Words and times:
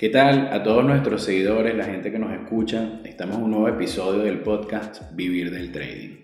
¿Qué 0.00 0.08
tal 0.08 0.48
a 0.50 0.62
todos 0.62 0.82
nuestros 0.82 1.24
seguidores, 1.24 1.74
la 1.74 1.84
gente 1.84 2.10
que 2.10 2.18
nos 2.18 2.32
escucha? 2.32 3.02
Estamos 3.04 3.36
en 3.36 3.42
un 3.42 3.50
nuevo 3.50 3.68
episodio 3.68 4.22
del 4.22 4.38
podcast 4.38 5.14
Vivir 5.14 5.50
del 5.50 5.70
Trading. 5.72 6.20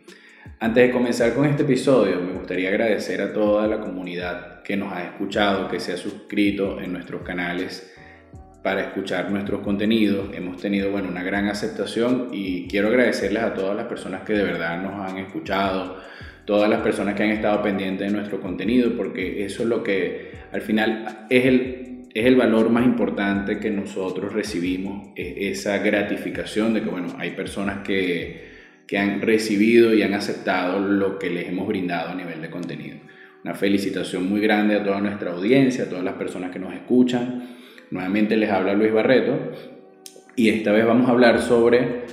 Antes 0.60 0.86
de 0.86 0.90
comenzar 0.90 1.34
con 1.34 1.44
este 1.44 1.64
episodio, 1.64 2.18
me 2.22 2.32
gustaría 2.32 2.70
agradecer 2.70 3.20
a 3.20 3.34
toda 3.34 3.66
la 3.66 3.78
comunidad 3.78 4.62
que 4.62 4.78
nos 4.78 4.94
ha 4.94 5.04
escuchado, 5.04 5.68
que 5.68 5.78
se 5.78 5.92
ha 5.92 5.98
suscrito 5.98 6.80
en 6.80 6.94
nuestros 6.94 7.20
canales 7.20 7.94
para 8.62 8.80
escuchar 8.80 9.30
nuestros 9.30 9.60
contenidos. 9.60 10.30
Hemos 10.34 10.56
tenido 10.56 10.90
bueno, 10.90 11.10
una 11.10 11.22
gran 11.22 11.46
aceptación 11.48 12.30
y 12.32 12.66
quiero 12.68 12.88
agradecerles 12.88 13.42
a 13.42 13.52
todas 13.52 13.76
las 13.76 13.88
personas 13.88 14.22
que 14.22 14.32
de 14.32 14.42
verdad 14.42 14.80
nos 14.80 14.94
han 15.06 15.18
escuchado, 15.18 15.98
todas 16.46 16.70
las 16.70 16.80
personas 16.80 17.14
que 17.14 17.24
han 17.24 17.30
estado 17.32 17.62
pendientes 17.62 18.10
de 18.10 18.16
nuestro 18.16 18.40
contenido, 18.40 18.96
porque 18.96 19.44
eso 19.44 19.64
es 19.64 19.68
lo 19.68 19.82
que 19.82 20.30
al 20.50 20.62
final 20.62 21.26
es 21.28 21.44
el 21.44 21.95
es 22.16 22.24
el 22.24 22.34
valor 22.34 22.70
más 22.70 22.86
importante 22.86 23.58
que 23.58 23.68
nosotros 23.68 24.32
recibimos, 24.32 25.08
esa 25.16 25.76
gratificación 25.76 26.72
de 26.72 26.82
que, 26.82 26.88
bueno, 26.88 27.08
hay 27.18 27.32
personas 27.32 27.80
que, 27.84 28.52
que 28.86 28.96
han 28.96 29.20
recibido 29.20 29.92
y 29.92 30.02
han 30.02 30.14
aceptado 30.14 30.80
lo 30.80 31.18
que 31.18 31.28
les 31.28 31.46
hemos 31.46 31.68
brindado 31.68 32.12
a 32.12 32.14
nivel 32.14 32.40
de 32.40 32.48
contenido. 32.48 32.96
Una 33.44 33.54
felicitación 33.54 34.30
muy 34.30 34.40
grande 34.40 34.76
a 34.76 34.82
toda 34.82 34.98
nuestra 35.02 35.32
audiencia, 35.32 35.84
a 35.84 35.88
todas 35.90 36.02
las 36.02 36.14
personas 36.14 36.50
que 36.50 36.58
nos 36.58 36.72
escuchan. 36.72 37.50
Nuevamente 37.90 38.34
les 38.38 38.50
habla 38.50 38.72
Luis 38.72 38.94
Barreto 38.94 39.52
y 40.36 40.48
esta 40.48 40.72
vez 40.72 40.86
vamos 40.86 41.10
a 41.10 41.12
hablar 41.12 41.42
sobre 41.42 42.06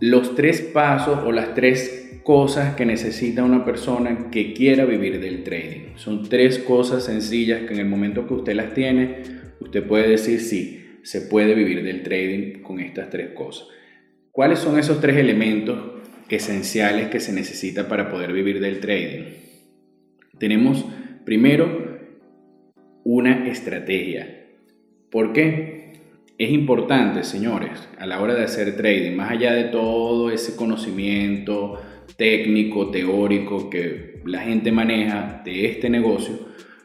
los 0.00 0.34
tres 0.34 0.60
pasos 0.60 1.20
o 1.24 1.30
las 1.30 1.54
tres 1.54 2.01
cosas 2.22 2.74
que 2.74 2.86
necesita 2.86 3.44
una 3.44 3.64
persona 3.64 4.30
que 4.30 4.52
quiera 4.52 4.84
vivir 4.84 5.20
del 5.20 5.42
trading. 5.42 5.96
Son 5.96 6.28
tres 6.28 6.58
cosas 6.58 7.04
sencillas 7.04 7.62
que 7.62 7.74
en 7.74 7.80
el 7.80 7.86
momento 7.86 8.26
que 8.26 8.34
usted 8.34 8.54
las 8.54 8.74
tiene, 8.74 9.22
usted 9.60 9.86
puede 9.86 10.08
decir 10.08 10.40
sí, 10.40 10.98
se 11.02 11.22
puede 11.22 11.54
vivir 11.54 11.82
del 11.82 12.02
trading 12.02 12.62
con 12.62 12.80
estas 12.80 13.10
tres 13.10 13.30
cosas. 13.30 13.68
¿Cuáles 14.30 14.60
son 14.60 14.78
esos 14.78 15.00
tres 15.00 15.16
elementos 15.16 15.78
esenciales 16.28 17.08
que 17.08 17.20
se 17.20 17.32
necesita 17.32 17.88
para 17.88 18.08
poder 18.10 18.32
vivir 18.32 18.60
del 18.60 18.80
trading? 18.80 19.24
Tenemos 20.38 20.84
primero 21.24 22.00
una 23.04 23.48
estrategia. 23.48 24.46
¿Por 25.10 25.32
qué? 25.32 25.92
Es 26.38 26.50
importante, 26.50 27.22
señores, 27.24 27.88
a 27.98 28.06
la 28.06 28.20
hora 28.20 28.34
de 28.34 28.44
hacer 28.44 28.76
trading, 28.76 29.14
más 29.14 29.30
allá 29.30 29.52
de 29.52 29.64
todo 29.64 30.30
ese 30.30 30.56
conocimiento, 30.56 31.78
técnico, 32.16 32.90
teórico 32.90 33.70
que 33.70 34.20
la 34.24 34.40
gente 34.40 34.72
maneja 34.72 35.42
de 35.44 35.66
este 35.66 35.90
negocio, 35.90 36.38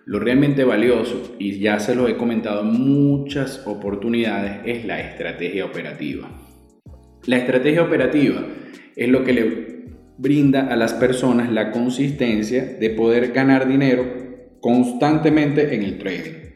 lo 0.06 0.20
realmente 0.20 0.64
valioso, 0.64 1.36
y 1.38 1.60
ya 1.60 1.80
se 1.80 1.96
lo 1.96 2.08
he 2.08 2.18
comentado 2.18 2.62
en 2.62 2.72
muchas 2.72 3.66
oportunidades, 3.68 4.62
es 4.66 4.86
la 4.86 5.00
estrategia 5.02 5.66
operativa. 5.66 6.30
La 7.26 7.38
estrategia 7.38 7.84
operativa 7.84 8.46
es 8.96 9.10
lo 9.10 9.24
que 9.24 9.34
le 9.34 9.78
brinda 10.18 10.68
a 10.68 10.76
las 10.76 10.94
personas 10.94 11.52
la 11.52 11.72
consistencia 11.72 12.64
de 12.64 12.90
poder 12.92 13.34
ganar 13.34 13.68
dinero 13.68 14.06
constantemente 14.62 15.76
en 15.76 15.84
el 15.84 15.98
trading. 15.98 16.48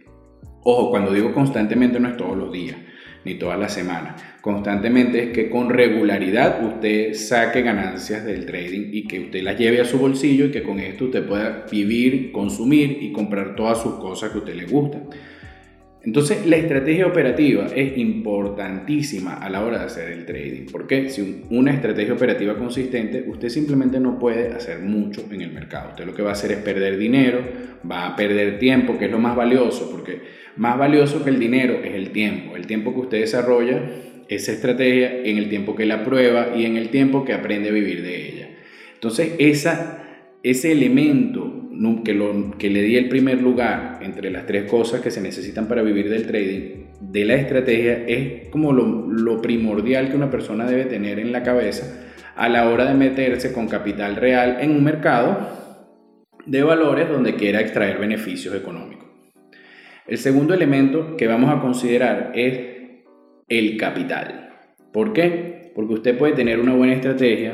Ojo, 0.63 0.89
cuando 0.89 1.13
digo 1.13 1.33
constantemente 1.33 1.99
no 1.99 2.09
es 2.09 2.17
todos 2.17 2.37
los 2.37 2.51
días 2.51 2.77
ni 3.25 3.35
toda 3.35 3.57
la 3.57 3.69
semana. 3.69 4.15
Constantemente 4.41 5.21
es 5.25 5.29
que 5.29 5.51
con 5.51 5.69
regularidad 5.69 6.65
usted 6.65 7.13
saque 7.13 7.61
ganancias 7.61 8.25
del 8.25 8.47
trading 8.47 8.89
y 8.91 9.07
que 9.07 9.19
usted 9.19 9.43
las 9.43 9.55
lleve 9.55 9.79
a 9.79 9.85
su 9.85 9.99
bolsillo 9.99 10.45
y 10.45 10.51
que 10.51 10.63
con 10.63 10.79
esto 10.79 11.05
usted 11.05 11.23
pueda 11.27 11.67
vivir, 11.71 12.31
consumir 12.31 12.97
y 13.01 13.11
comprar 13.11 13.55
todas 13.55 13.83
sus 13.83 13.93
cosas 13.95 14.31
que 14.31 14.37
a 14.37 14.39
usted 14.39 14.55
le 14.55 14.65
gustan. 14.65 15.03
Entonces, 16.03 16.47
la 16.47 16.55
estrategia 16.55 17.05
operativa 17.05 17.67
es 17.75 17.95
importantísima 17.95 19.35
a 19.35 19.47
la 19.51 19.63
hora 19.63 19.77
de 19.77 19.85
hacer 19.85 20.11
el 20.11 20.25
trading, 20.25 20.65
porque 20.71 21.11
si 21.11 21.43
una 21.51 21.71
estrategia 21.71 22.13
operativa 22.13 22.57
consistente, 22.57 23.23
usted 23.27 23.49
simplemente 23.49 23.99
no 23.99 24.17
puede 24.17 24.47
hacer 24.47 24.79
mucho 24.79 25.23
en 25.29 25.41
el 25.41 25.51
mercado. 25.51 25.89
Usted 25.89 26.07
lo 26.07 26.15
que 26.15 26.23
va 26.23 26.29
a 26.29 26.33
hacer 26.33 26.53
es 26.53 26.57
perder 26.57 26.97
dinero, 26.97 27.43
va 27.89 28.07
a 28.07 28.15
perder 28.15 28.57
tiempo, 28.57 28.97
que 28.97 29.05
es 29.05 29.11
lo 29.11 29.19
más 29.19 29.35
valioso, 29.35 29.91
porque 29.91 30.21
más 30.55 30.79
valioso 30.79 31.23
que 31.23 31.29
el 31.29 31.39
dinero 31.39 31.75
es 31.83 31.93
el 31.93 32.09
tiempo, 32.09 32.55
el 32.55 32.65
tiempo 32.65 32.95
que 32.95 33.01
usted 33.01 33.19
desarrolla 33.19 33.79
esa 34.31 34.53
estrategia, 34.53 35.23
en 35.25 35.37
el 35.37 35.49
tiempo 35.49 35.75
que 35.75 35.85
la 35.85 36.05
prueba 36.05 36.55
y 36.55 36.63
en 36.63 36.77
el 36.77 36.87
tiempo 36.89 37.25
que 37.25 37.33
aprende 37.33 37.69
a 37.69 37.73
vivir 37.73 38.01
de 38.01 38.29
ella. 38.29 38.49
Entonces, 38.93 39.33
esa, 39.39 40.03
ese 40.41 40.71
elemento 40.71 41.69
que, 42.05 42.13
lo, 42.13 42.51
que 42.57 42.69
le 42.69 42.81
di 42.81 42.95
el 42.95 43.09
primer 43.09 43.41
lugar 43.41 43.99
entre 44.01 44.31
las 44.31 44.45
tres 44.45 44.69
cosas 44.69 45.01
que 45.01 45.11
se 45.11 45.19
necesitan 45.19 45.67
para 45.67 45.81
vivir 45.81 46.09
del 46.09 46.25
trading, 46.27 46.85
de 47.01 47.25
la 47.25 47.35
estrategia, 47.35 48.05
es 48.07 48.47
como 48.47 48.71
lo, 48.71 49.05
lo 49.05 49.41
primordial 49.41 50.09
que 50.09 50.15
una 50.15 50.31
persona 50.31 50.65
debe 50.65 50.85
tener 50.85 51.19
en 51.19 51.33
la 51.33 51.43
cabeza 51.43 52.07
a 52.37 52.47
la 52.47 52.69
hora 52.69 52.85
de 52.85 52.93
meterse 52.93 53.51
con 53.51 53.67
capital 53.67 54.15
real 54.15 54.59
en 54.61 54.71
un 54.71 54.83
mercado 54.85 55.59
de 56.45 56.63
valores 56.63 57.09
donde 57.09 57.35
quiera 57.35 57.59
extraer 57.59 57.99
beneficios 57.99 58.55
económicos. 58.55 59.09
El 60.07 60.17
segundo 60.17 60.53
elemento 60.53 61.17
que 61.17 61.27
vamos 61.27 61.53
a 61.53 61.59
considerar 61.59 62.31
es 62.33 62.70
el 63.51 63.75
capital. 63.75 64.49
¿Por 64.93 65.11
qué? 65.11 65.71
Porque 65.75 65.95
usted 65.95 66.17
puede 66.17 66.33
tener 66.33 66.57
una 66.57 66.73
buena 66.73 66.93
estrategia, 66.93 67.53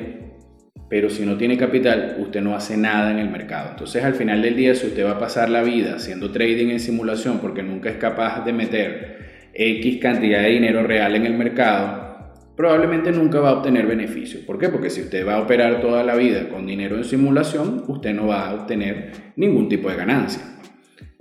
pero 0.88 1.10
si 1.10 1.26
no 1.26 1.38
tiene 1.38 1.58
capital, 1.58 2.18
usted 2.20 2.40
no 2.40 2.56
hace 2.56 2.78
nada 2.78 3.10
en 3.10 3.18
el 3.18 3.30
mercado. 3.30 3.72
Entonces, 3.72 4.04
al 4.04 4.14
final 4.14 4.44
del 4.44 4.56
día, 4.56 4.76
si 4.76 4.86
usted 4.86 5.04
va 5.04 5.14
a 5.14 5.20
pasar 5.20 5.50
la 5.50 5.64
vida 5.64 5.96
haciendo 5.96 6.32
trading 6.32 6.68
en 6.68 6.80
simulación 6.80 7.40
porque 7.40 7.64
nunca 7.64 7.90
es 7.90 7.98
capaz 7.98 8.46
de 8.46 8.54
meter 8.54 9.50
X 9.56 9.98
cantidad 10.00 10.44
de 10.44 10.50
dinero 10.50 10.84
real 10.84 11.16
en 11.16 11.26
el 11.26 11.34
mercado, 11.34 12.36
probablemente 12.56 13.12
nunca 13.12 13.40
va 13.40 13.50
a 13.50 13.54
obtener 13.54 13.88
beneficio. 13.88 14.46
¿Por 14.46 14.60
qué? 14.60 14.70
Porque 14.70 14.92
si 14.92 15.02
usted 15.02 15.28
va 15.28 15.38
a 15.38 15.42
operar 15.42 15.82
toda 15.82 16.04
la 16.04 16.16
vida 16.16 16.48
con 16.48 16.68
dinero 16.68 16.96
en 16.96 17.06
simulación, 17.06 17.86
usted 17.88 18.14
no 18.14 18.28
va 18.28 18.50
a 18.50 18.54
obtener 18.54 19.14
ningún 19.36 19.68
tipo 19.68 19.90
de 19.90 19.96
ganancia. 19.96 20.44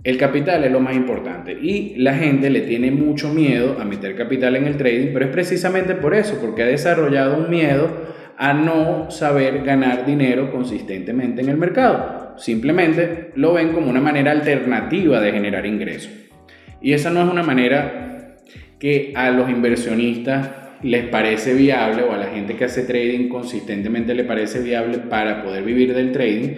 El 0.07 0.19
capital 0.19 0.63
es 0.63 0.71
lo 0.71 0.79
más 0.79 0.95
importante 0.95 1.51
y 1.51 1.97
la 1.97 2.15
gente 2.15 2.49
le 2.49 2.61
tiene 2.61 2.93
mucho 2.93 3.35
miedo 3.35 3.77
a 3.81 3.85
meter 3.85 4.15
capital 4.15 4.55
en 4.55 4.69
el 4.69 4.77
trading, 4.77 5.09
pero 5.13 5.25
es 5.25 5.33
precisamente 5.33 5.97
por 5.97 6.15
eso, 6.15 6.39
porque 6.41 6.63
ha 6.63 6.67
desarrollado 6.67 7.37
un 7.37 7.51
miedo 7.51 7.91
a 8.39 8.53
no 8.55 9.11
saber 9.11 9.65
ganar 9.65 10.07
dinero 10.07 10.53
consistentemente 10.53 11.43
en 11.43 11.49
el 11.49 11.57
mercado. 11.57 12.35
Simplemente 12.37 13.33
lo 13.35 13.55
ven 13.55 13.73
como 13.73 13.91
una 13.91 14.01
manera 14.01 14.31
alternativa 14.31 15.21
de 15.21 15.33
generar 15.33 15.67
ingresos. 15.67 16.13
Y 16.81 16.93
esa 16.93 17.11
no 17.11 17.25
es 17.25 17.29
una 17.29 17.43
manera 17.43 18.37
que 18.79 19.13
a 19.17 19.33
los 19.33 19.51
inversionistas 19.51 20.51
les 20.85 21.07
parece 21.09 21.53
viable 21.53 22.05
o 22.05 22.13
a 22.13 22.17
la 22.17 22.27
gente 22.27 22.55
que 22.55 22.67
hace 22.67 22.85
trading 22.85 23.29
consistentemente 23.29 24.15
le 24.15 24.23
parece 24.23 24.63
viable 24.63 24.99
para 24.99 25.43
poder 25.43 25.65
vivir 25.65 25.95
del 25.95 26.13
trading. 26.13 26.51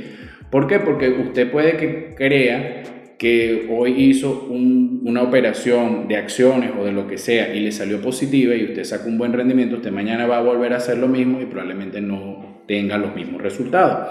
¿Por 0.51 0.67
qué? 0.67 0.81
Porque 0.81 1.09
usted 1.09 1.51
puede 1.51 1.79
que 1.79 2.15
crea 2.15 2.83
que 3.19 3.67
hoy 3.69 3.95
hizo 4.01 4.47
una 4.49 5.23
operación 5.23 6.07
de 6.07 6.17
acciones 6.17 6.71
o 6.79 6.85
de 6.85 6.93
lo 6.93 7.09
que 7.09 7.19
sea 7.19 7.53
y 7.53 7.61
le 7.61 7.73
salió 7.73 8.01
positiva 8.01 8.55
y 8.55 8.65
usted 8.65 8.85
saca 8.85 9.07
un 9.07 9.19
buen 9.19 9.33
rendimiento, 9.33 9.77
usted 9.77 9.91
mañana 9.91 10.27
va 10.27 10.39
a 10.39 10.43
volver 10.43 10.73
a 10.73 10.77
hacer 10.77 10.99
lo 10.99 11.09
mismo 11.09 11.41
y 11.41 11.47
probablemente 11.47 12.01
no 12.01 12.63
tenga 12.69 12.97
los 12.97 13.15
mismos 13.17 13.43
resultados. 13.43 14.09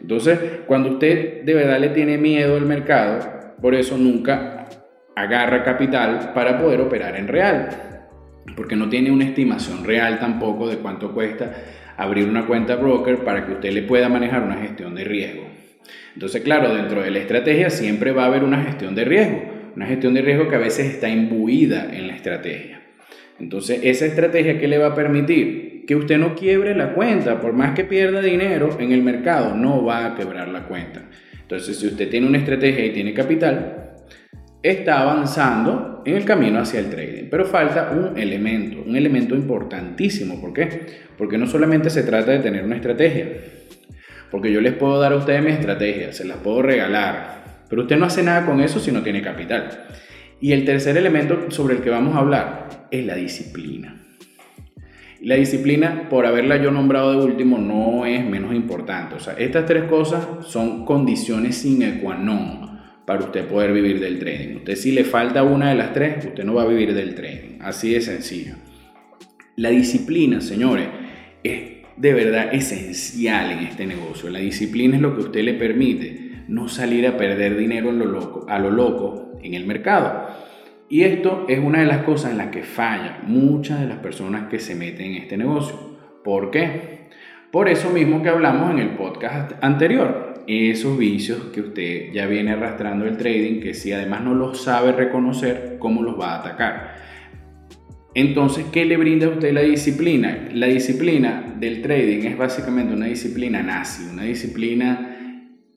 Entonces, 0.00 0.38
cuando 0.66 0.90
usted 0.90 1.42
de 1.42 1.54
verdad 1.54 1.80
le 1.80 1.88
tiene 1.88 2.16
miedo 2.16 2.56
al 2.56 2.66
mercado, 2.66 3.28
por 3.60 3.74
eso 3.74 3.98
nunca 3.98 4.68
agarra 5.16 5.64
capital 5.64 6.32
para 6.32 6.58
poder 6.58 6.80
operar 6.80 7.16
en 7.16 7.26
real, 7.26 7.68
porque 8.54 8.76
no 8.76 8.88
tiene 8.88 9.10
una 9.10 9.24
estimación 9.24 9.84
real 9.84 10.20
tampoco 10.20 10.68
de 10.68 10.76
cuánto 10.76 11.12
cuesta 11.12 11.52
abrir 11.96 12.28
una 12.28 12.46
cuenta 12.46 12.76
broker 12.76 13.24
para 13.24 13.46
que 13.46 13.52
usted 13.52 13.72
le 13.72 13.82
pueda 13.82 14.08
manejar 14.08 14.42
una 14.42 14.56
gestión 14.56 14.94
de 14.94 15.04
riesgo. 15.04 15.53
Entonces, 16.14 16.42
claro, 16.42 16.74
dentro 16.74 17.02
de 17.02 17.10
la 17.10 17.18
estrategia 17.18 17.70
siempre 17.70 18.12
va 18.12 18.24
a 18.24 18.26
haber 18.26 18.44
una 18.44 18.62
gestión 18.62 18.94
de 18.94 19.04
riesgo, 19.04 19.42
una 19.76 19.86
gestión 19.86 20.14
de 20.14 20.22
riesgo 20.22 20.48
que 20.48 20.56
a 20.56 20.60
veces 20.60 20.86
está 20.86 21.08
imbuida 21.08 21.88
en 21.92 22.08
la 22.08 22.14
estrategia. 22.14 22.82
Entonces, 23.40 23.80
esa 23.82 24.06
estrategia 24.06 24.58
que 24.58 24.68
le 24.68 24.78
va 24.78 24.88
a 24.88 24.94
permitir 24.94 25.84
que 25.86 25.96
usted 25.96 26.18
no 26.18 26.34
quiebre 26.34 26.74
la 26.74 26.94
cuenta, 26.94 27.40
por 27.40 27.52
más 27.52 27.74
que 27.74 27.84
pierda 27.84 28.22
dinero 28.22 28.76
en 28.78 28.92
el 28.92 29.02
mercado, 29.02 29.56
no 29.56 29.84
va 29.84 30.06
a 30.06 30.14
quebrar 30.14 30.48
la 30.48 30.66
cuenta. 30.66 31.02
Entonces, 31.42 31.78
si 31.78 31.86
usted 31.86 32.08
tiene 32.08 32.26
una 32.26 32.38
estrategia 32.38 32.86
y 32.86 32.90
tiene 32.90 33.12
capital, 33.12 33.84
está 34.62 35.02
avanzando 35.02 36.02
en 36.06 36.16
el 36.16 36.24
camino 36.24 36.60
hacia 36.60 36.80
el 36.80 36.88
trading. 36.88 37.24
Pero 37.30 37.44
falta 37.44 37.90
un 37.90 38.18
elemento, 38.18 38.82
un 38.86 38.96
elemento 38.96 39.34
importantísimo. 39.34 40.40
¿Por 40.40 40.52
qué? 40.52 40.68
Porque 41.18 41.36
no 41.36 41.46
solamente 41.46 41.90
se 41.90 42.02
trata 42.02 42.32
de 42.32 42.38
tener 42.38 42.64
una 42.64 42.76
estrategia, 42.76 43.28
porque 44.34 44.50
yo 44.50 44.60
les 44.60 44.72
puedo 44.72 44.98
dar 44.98 45.12
a 45.12 45.16
ustedes 45.16 45.44
mi 45.44 45.52
estrategia, 45.52 46.12
se 46.12 46.24
las 46.24 46.38
puedo 46.38 46.60
regalar, 46.60 47.44
pero 47.70 47.82
usted 47.82 47.96
no 47.96 48.06
hace 48.06 48.24
nada 48.24 48.44
con 48.44 48.60
eso 48.60 48.80
si 48.80 48.90
no 48.90 49.00
tiene 49.00 49.22
capital. 49.22 49.86
Y 50.40 50.50
el 50.50 50.64
tercer 50.64 50.96
elemento 50.96 51.52
sobre 51.52 51.76
el 51.76 51.82
que 51.82 51.90
vamos 51.90 52.16
a 52.16 52.18
hablar 52.18 52.88
es 52.90 53.06
la 53.06 53.14
disciplina. 53.14 54.04
La 55.20 55.36
disciplina, 55.36 56.08
por 56.10 56.26
haberla 56.26 56.56
yo 56.56 56.72
nombrado 56.72 57.12
de 57.12 57.24
último, 57.24 57.58
no 57.58 58.06
es 58.06 58.24
menos 58.24 58.52
importante. 58.56 59.14
O 59.14 59.20
sea, 59.20 59.34
estas 59.34 59.66
tres 59.66 59.84
cosas 59.84 60.26
son 60.48 60.84
condiciones 60.84 61.56
sine 61.56 62.00
qua 62.02 62.16
non 62.16 62.80
para 63.06 63.20
usted 63.20 63.46
poder 63.46 63.72
vivir 63.72 64.00
del 64.00 64.18
trading. 64.18 64.56
Usted 64.56 64.74
si 64.74 64.90
le 64.90 65.04
falta 65.04 65.44
una 65.44 65.68
de 65.68 65.76
las 65.76 65.92
tres, 65.92 66.24
usted 66.24 66.42
no 66.42 66.54
va 66.54 66.64
a 66.64 66.66
vivir 66.66 66.92
del 66.92 67.14
trading. 67.14 67.60
Así 67.60 67.92
de 67.92 68.00
sencillo. 68.00 68.56
La 69.54 69.68
disciplina, 69.68 70.40
señores, 70.40 70.88
es 71.44 71.73
de 71.96 72.12
verdad 72.12 72.54
esencial 72.54 73.52
en 73.52 73.58
este 73.60 73.86
negocio. 73.86 74.30
La 74.30 74.40
disciplina 74.40 74.96
es 74.96 75.02
lo 75.02 75.14
que 75.14 75.22
usted 75.22 75.42
le 75.42 75.54
permite 75.54 76.44
no 76.48 76.68
salir 76.68 77.06
a 77.06 77.16
perder 77.16 77.56
dinero 77.56 77.90
a 78.48 78.58
lo 78.58 78.70
loco 78.70 79.38
en 79.42 79.54
el 79.54 79.66
mercado. 79.66 80.26
Y 80.88 81.02
esto 81.02 81.46
es 81.48 81.58
una 81.58 81.80
de 81.80 81.86
las 81.86 82.02
cosas 82.02 82.32
en 82.32 82.38
las 82.38 82.48
que 82.48 82.62
falla 82.62 83.20
muchas 83.26 83.80
de 83.80 83.86
las 83.86 83.98
personas 83.98 84.48
que 84.48 84.58
se 84.58 84.74
meten 84.74 85.12
en 85.12 85.22
este 85.22 85.36
negocio. 85.36 85.76
¿Por 86.22 86.50
qué? 86.50 87.08
Por 87.50 87.68
eso 87.68 87.90
mismo 87.90 88.22
que 88.22 88.28
hablamos 88.28 88.70
en 88.72 88.80
el 88.80 88.90
podcast 88.90 89.52
anterior, 89.62 90.42
esos 90.46 90.98
vicios 90.98 91.38
que 91.54 91.60
usted 91.60 92.12
ya 92.12 92.26
viene 92.26 92.52
arrastrando 92.52 93.06
el 93.06 93.16
trading, 93.16 93.60
que 93.60 93.74
si 93.74 93.92
además 93.92 94.22
no 94.22 94.34
los 94.34 94.62
sabe 94.62 94.92
reconocer, 94.92 95.76
¿cómo 95.78 96.02
los 96.02 96.18
va 96.18 96.32
a 96.32 96.40
atacar? 96.40 96.96
Entonces, 98.14 98.66
¿qué 98.72 98.84
le 98.84 98.96
brinda 98.96 99.26
a 99.26 99.30
usted 99.30 99.52
la 99.52 99.62
disciplina? 99.62 100.48
La 100.52 100.66
disciplina 100.66 101.54
del 101.58 101.82
trading 101.82 102.26
es 102.26 102.38
básicamente 102.38 102.94
una 102.94 103.06
disciplina 103.06 103.60
nazi, 103.60 104.04
una 104.12 104.22
disciplina 104.22 105.10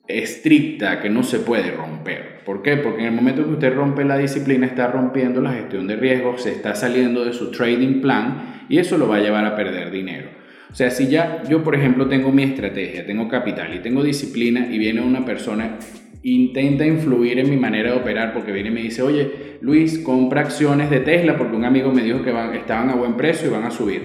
estricta 0.06 1.00
que 1.00 1.10
no 1.10 1.24
se 1.24 1.40
puede 1.40 1.72
romper. 1.72 2.44
¿Por 2.44 2.62
qué? 2.62 2.76
Porque 2.76 3.00
en 3.00 3.08
el 3.08 3.12
momento 3.12 3.44
que 3.44 3.50
usted 3.50 3.74
rompe 3.74 4.04
la 4.04 4.16
disciplina 4.16 4.66
está 4.66 4.86
rompiendo 4.86 5.42
la 5.42 5.52
gestión 5.52 5.86
de 5.88 5.96
riesgos, 5.96 6.44
se 6.44 6.52
está 6.52 6.76
saliendo 6.76 7.24
de 7.24 7.32
su 7.32 7.50
trading 7.50 8.00
plan 8.00 8.64
y 8.68 8.78
eso 8.78 8.96
lo 8.96 9.08
va 9.08 9.16
a 9.16 9.20
llevar 9.20 9.44
a 9.44 9.56
perder 9.56 9.90
dinero. 9.90 10.30
O 10.70 10.74
sea, 10.74 10.90
si 10.90 11.08
ya 11.08 11.42
yo, 11.48 11.64
por 11.64 11.74
ejemplo, 11.74 12.08
tengo 12.08 12.30
mi 12.30 12.44
estrategia, 12.44 13.04
tengo 13.04 13.28
capital 13.28 13.74
y 13.74 13.80
tengo 13.80 14.04
disciplina 14.04 14.68
y 14.70 14.78
viene 14.78 15.00
una 15.00 15.24
persona 15.24 15.78
intenta 16.22 16.84
influir 16.86 17.38
en 17.38 17.50
mi 17.50 17.56
manera 17.56 17.92
de 17.92 17.98
operar 17.98 18.32
porque 18.32 18.52
viene 18.52 18.70
y 18.70 18.72
me 18.72 18.82
dice, 18.82 19.02
oye, 19.02 19.58
Luis, 19.60 19.98
compra 19.98 20.42
acciones 20.42 20.90
de 20.90 21.00
Tesla 21.00 21.36
porque 21.36 21.56
un 21.56 21.64
amigo 21.64 21.92
me 21.92 22.02
dijo 22.02 22.22
que 22.22 22.32
van, 22.32 22.54
estaban 22.54 22.90
a 22.90 22.94
buen 22.94 23.16
precio 23.16 23.48
y 23.48 23.52
van 23.52 23.64
a 23.64 23.70
subir. 23.70 24.02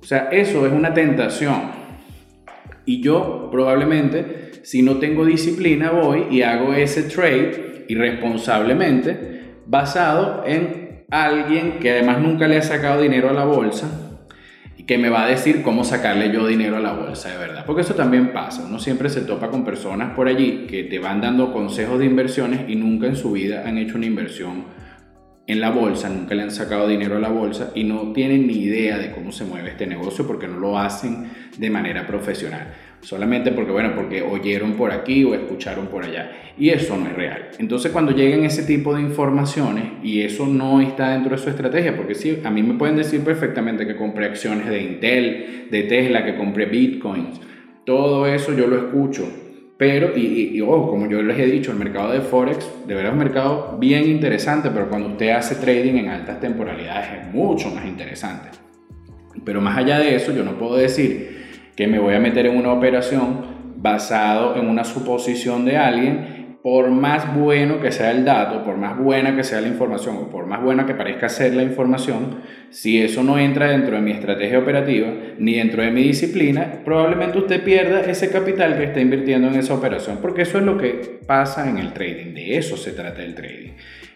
O 0.00 0.04
sea, 0.04 0.28
eso 0.30 0.66
es 0.66 0.72
una 0.72 0.94
tentación. 0.94 1.86
Y 2.84 3.00
yo 3.02 3.48
probablemente 3.50 4.46
si 4.66 4.82
no 4.82 4.96
tengo 4.96 5.24
disciplina, 5.24 5.92
voy 5.92 6.26
y 6.28 6.42
hago 6.42 6.74
ese 6.74 7.04
trade 7.04 7.84
irresponsablemente 7.86 9.60
basado 9.64 10.42
en 10.44 11.04
alguien 11.08 11.78
que 11.78 11.92
además 11.92 12.20
nunca 12.20 12.48
le 12.48 12.56
ha 12.56 12.62
sacado 12.62 13.00
dinero 13.00 13.30
a 13.30 13.32
la 13.32 13.44
bolsa 13.44 14.05
que 14.86 14.98
me 14.98 15.08
va 15.08 15.24
a 15.24 15.28
decir 15.28 15.62
cómo 15.62 15.82
sacarle 15.82 16.32
yo 16.32 16.46
dinero 16.46 16.76
a 16.76 16.80
la 16.80 16.92
bolsa 16.92 17.30
de 17.30 17.38
verdad. 17.38 17.64
Porque 17.66 17.82
eso 17.82 17.94
también 17.94 18.32
pasa. 18.32 18.64
Uno 18.64 18.78
siempre 18.78 19.10
se 19.10 19.22
topa 19.22 19.50
con 19.50 19.64
personas 19.64 20.14
por 20.14 20.28
allí 20.28 20.66
que 20.68 20.84
te 20.84 21.00
van 21.00 21.20
dando 21.20 21.52
consejos 21.52 21.98
de 21.98 22.06
inversiones 22.06 22.68
y 22.68 22.76
nunca 22.76 23.06
en 23.06 23.16
su 23.16 23.32
vida 23.32 23.64
han 23.66 23.78
hecho 23.78 23.96
una 23.96 24.06
inversión 24.06 24.64
en 25.48 25.60
la 25.60 25.70
bolsa, 25.70 26.08
nunca 26.08 26.34
le 26.34 26.42
han 26.42 26.50
sacado 26.50 26.88
dinero 26.88 27.16
a 27.16 27.20
la 27.20 27.28
bolsa 27.28 27.70
y 27.74 27.84
no 27.84 28.12
tienen 28.12 28.48
ni 28.48 28.54
idea 28.54 28.98
de 28.98 29.12
cómo 29.12 29.30
se 29.30 29.44
mueve 29.44 29.70
este 29.70 29.86
negocio 29.86 30.26
porque 30.26 30.48
no 30.48 30.58
lo 30.58 30.76
hacen 30.76 31.30
de 31.56 31.70
manera 31.70 32.04
profesional 32.04 32.74
solamente 33.06 33.52
porque, 33.52 33.70
bueno, 33.70 33.92
porque 33.94 34.20
oyeron 34.20 34.72
por 34.72 34.90
aquí 34.90 35.22
o 35.22 35.32
escucharon 35.32 35.86
por 35.86 36.04
allá. 36.04 36.32
Y 36.58 36.70
eso 36.70 36.96
no 36.96 37.06
es 37.06 37.14
real. 37.14 37.50
Entonces, 37.60 37.92
cuando 37.92 38.10
lleguen 38.10 38.44
ese 38.44 38.64
tipo 38.64 38.96
de 38.96 39.00
informaciones 39.00 39.84
y 40.02 40.22
eso 40.22 40.44
no 40.48 40.80
está 40.80 41.12
dentro 41.12 41.36
de 41.36 41.38
su 41.40 41.48
estrategia, 41.48 41.96
porque 41.96 42.16
sí, 42.16 42.40
a 42.42 42.50
mí 42.50 42.64
me 42.64 42.74
pueden 42.74 42.96
decir 42.96 43.20
perfectamente 43.20 43.86
que 43.86 43.94
compré 43.94 44.26
acciones 44.26 44.66
de 44.66 44.82
Intel, 44.82 45.68
de 45.70 45.84
Tesla, 45.84 46.24
que 46.24 46.34
compré 46.34 46.66
bitcoins, 46.66 47.40
todo 47.84 48.26
eso 48.26 48.56
yo 48.56 48.66
lo 48.66 48.76
escucho. 48.76 49.24
Pero, 49.76 50.16
y, 50.16 50.56
y, 50.56 50.60
ojo, 50.60 50.90
como 50.90 51.08
yo 51.08 51.22
les 51.22 51.38
he 51.38 51.46
dicho, 51.46 51.70
el 51.70 51.78
mercado 51.78 52.10
de 52.10 52.22
Forex 52.22 52.68
de 52.88 52.94
verdad 52.94 53.12
es 53.12 53.18
un 53.18 53.24
mercado 53.24 53.76
bien 53.78 54.10
interesante, 54.10 54.68
pero 54.70 54.88
cuando 54.88 55.10
usted 55.10 55.30
hace 55.30 55.54
trading 55.54 55.94
en 55.94 56.08
altas 56.08 56.40
temporalidades 56.40 57.20
es 57.20 57.32
mucho 57.32 57.70
más 57.70 57.86
interesante. 57.86 58.48
Pero 59.44 59.60
más 59.60 59.78
allá 59.78 60.00
de 60.00 60.16
eso, 60.16 60.32
yo 60.32 60.42
no 60.42 60.58
puedo 60.58 60.76
decir 60.76 61.35
que 61.76 61.86
me 61.86 61.98
voy 61.98 62.14
a 62.14 62.20
meter 62.20 62.46
en 62.46 62.56
una 62.56 62.72
operación 62.72 63.56
basado 63.76 64.56
en 64.56 64.66
una 64.68 64.84
suposición 64.84 65.64
de 65.64 65.76
alguien, 65.76 66.46
por 66.66 66.90
más 66.90 67.36
bueno 67.36 67.80
que 67.80 67.92
sea 67.92 68.10
el 68.10 68.24
dato, 68.24 68.64
por 68.64 68.76
más 68.76 68.98
buena 68.98 69.36
que 69.36 69.44
sea 69.44 69.60
la 69.60 69.68
información 69.68 70.16
o 70.16 70.30
por 70.30 70.46
más 70.46 70.60
buena 70.60 70.84
que 70.84 70.94
parezca 70.94 71.28
ser 71.28 71.54
la 71.54 71.62
información, 71.62 72.40
si 72.70 73.00
eso 73.00 73.22
no 73.22 73.38
entra 73.38 73.68
dentro 73.68 73.94
de 73.94 74.02
mi 74.02 74.10
estrategia 74.10 74.58
operativa 74.58 75.06
ni 75.38 75.54
dentro 75.54 75.82
de 75.84 75.92
mi 75.92 76.02
disciplina, 76.02 76.80
probablemente 76.84 77.38
usted 77.38 77.62
pierda 77.62 78.00
ese 78.00 78.30
capital 78.30 78.76
que 78.76 78.84
está 78.84 79.00
invirtiendo 79.00 79.46
en 79.46 79.54
esa 79.54 79.74
operación, 79.74 80.18
porque 80.20 80.42
eso 80.42 80.58
es 80.58 80.64
lo 80.64 80.76
que 80.76 81.20
pasa 81.24 81.70
en 81.70 81.78
el 81.78 81.92
trading, 81.92 82.34
de 82.34 82.56
eso 82.56 82.76
se 82.76 82.90
trata 82.90 83.22
el 83.22 83.36
trading. 83.36 83.74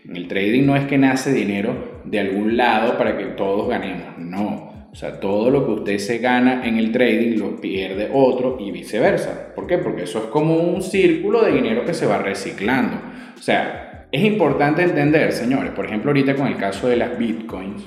En 0.08 0.16
el 0.16 0.26
trading 0.26 0.66
no 0.66 0.74
es 0.74 0.86
que 0.86 0.98
nace 0.98 1.32
dinero 1.32 2.00
de 2.04 2.18
algún 2.18 2.56
lado 2.56 2.98
para 2.98 3.16
que 3.16 3.26
todos 3.26 3.68
ganemos, 3.68 4.18
no. 4.18 4.69
O 4.92 4.94
sea, 4.96 5.20
todo 5.20 5.50
lo 5.50 5.64
que 5.64 5.72
usted 5.72 5.98
se 5.98 6.18
gana 6.18 6.66
en 6.66 6.76
el 6.78 6.90
trading 6.90 7.38
lo 7.38 7.60
pierde 7.60 8.10
otro 8.12 8.58
y 8.60 8.72
viceversa. 8.72 9.54
¿Por 9.54 9.66
qué? 9.66 9.78
Porque 9.78 10.02
eso 10.02 10.18
es 10.18 10.24
como 10.26 10.56
un 10.56 10.82
círculo 10.82 11.42
de 11.42 11.52
dinero 11.52 11.84
que 11.84 11.94
se 11.94 12.06
va 12.06 12.18
reciclando. 12.18 12.96
O 13.38 13.42
sea, 13.42 14.06
es 14.10 14.24
importante 14.24 14.82
entender, 14.82 15.32
señores, 15.32 15.70
por 15.72 15.86
ejemplo, 15.86 16.10
ahorita 16.10 16.34
con 16.34 16.48
el 16.48 16.56
caso 16.56 16.88
de 16.88 16.96
las 16.96 17.16
bitcoins, 17.16 17.82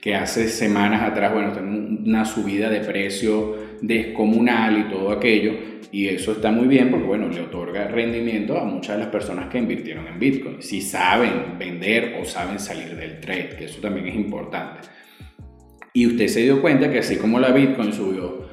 que 0.00 0.14
hace 0.14 0.48
semanas 0.48 1.02
atrás, 1.02 1.34
bueno, 1.34 1.52
tengo 1.52 1.68
una 2.06 2.24
subida 2.24 2.70
de 2.70 2.80
precio 2.80 3.56
descomunal 3.82 4.78
y 4.78 4.82
todo 4.84 5.10
aquello, 5.10 5.52
y 5.92 6.08
eso 6.08 6.32
está 6.32 6.50
muy 6.50 6.68
bien 6.68 6.90
porque, 6.90 7.06
bueno, 7.06 7.28
le 7.28 7.40
otorga 7.40 7.88
rendimiento 7.88 8.58
a 8.58 8.64
muchas 8.64 8.96
de 8.96 9.02
las 9.02 9.12
personas 9.12 9.48
que 9.48 9.58
invirtieron 9.58 10.06
en 10.06 10.18
Bitcoin, 10.18 10.62
si 10.62 10.80
saben 10.80 11.58
vender 11.58 12.16
o 12.20 12.24
saben 12.24 12.58
salir 12.58 12.96
del 12.96 13.20
trade, 13.20 13.56
que 13.58 13.64
eso 13.66 13.80
también 13.80 14.08
es 14.08 14.14
importante. 14.14 14.88
Y 15.96 16.06
usted 16.06 16.28
se 16.28 16.42
dio 16.42 16.60
cuenta 16.60 16.90
que 16.90 16.98
así 16.98 17.16
como 17.16 17.40
la 17.40 17.52
Bitcoin 17.52 17.90
subió 17.90 18.50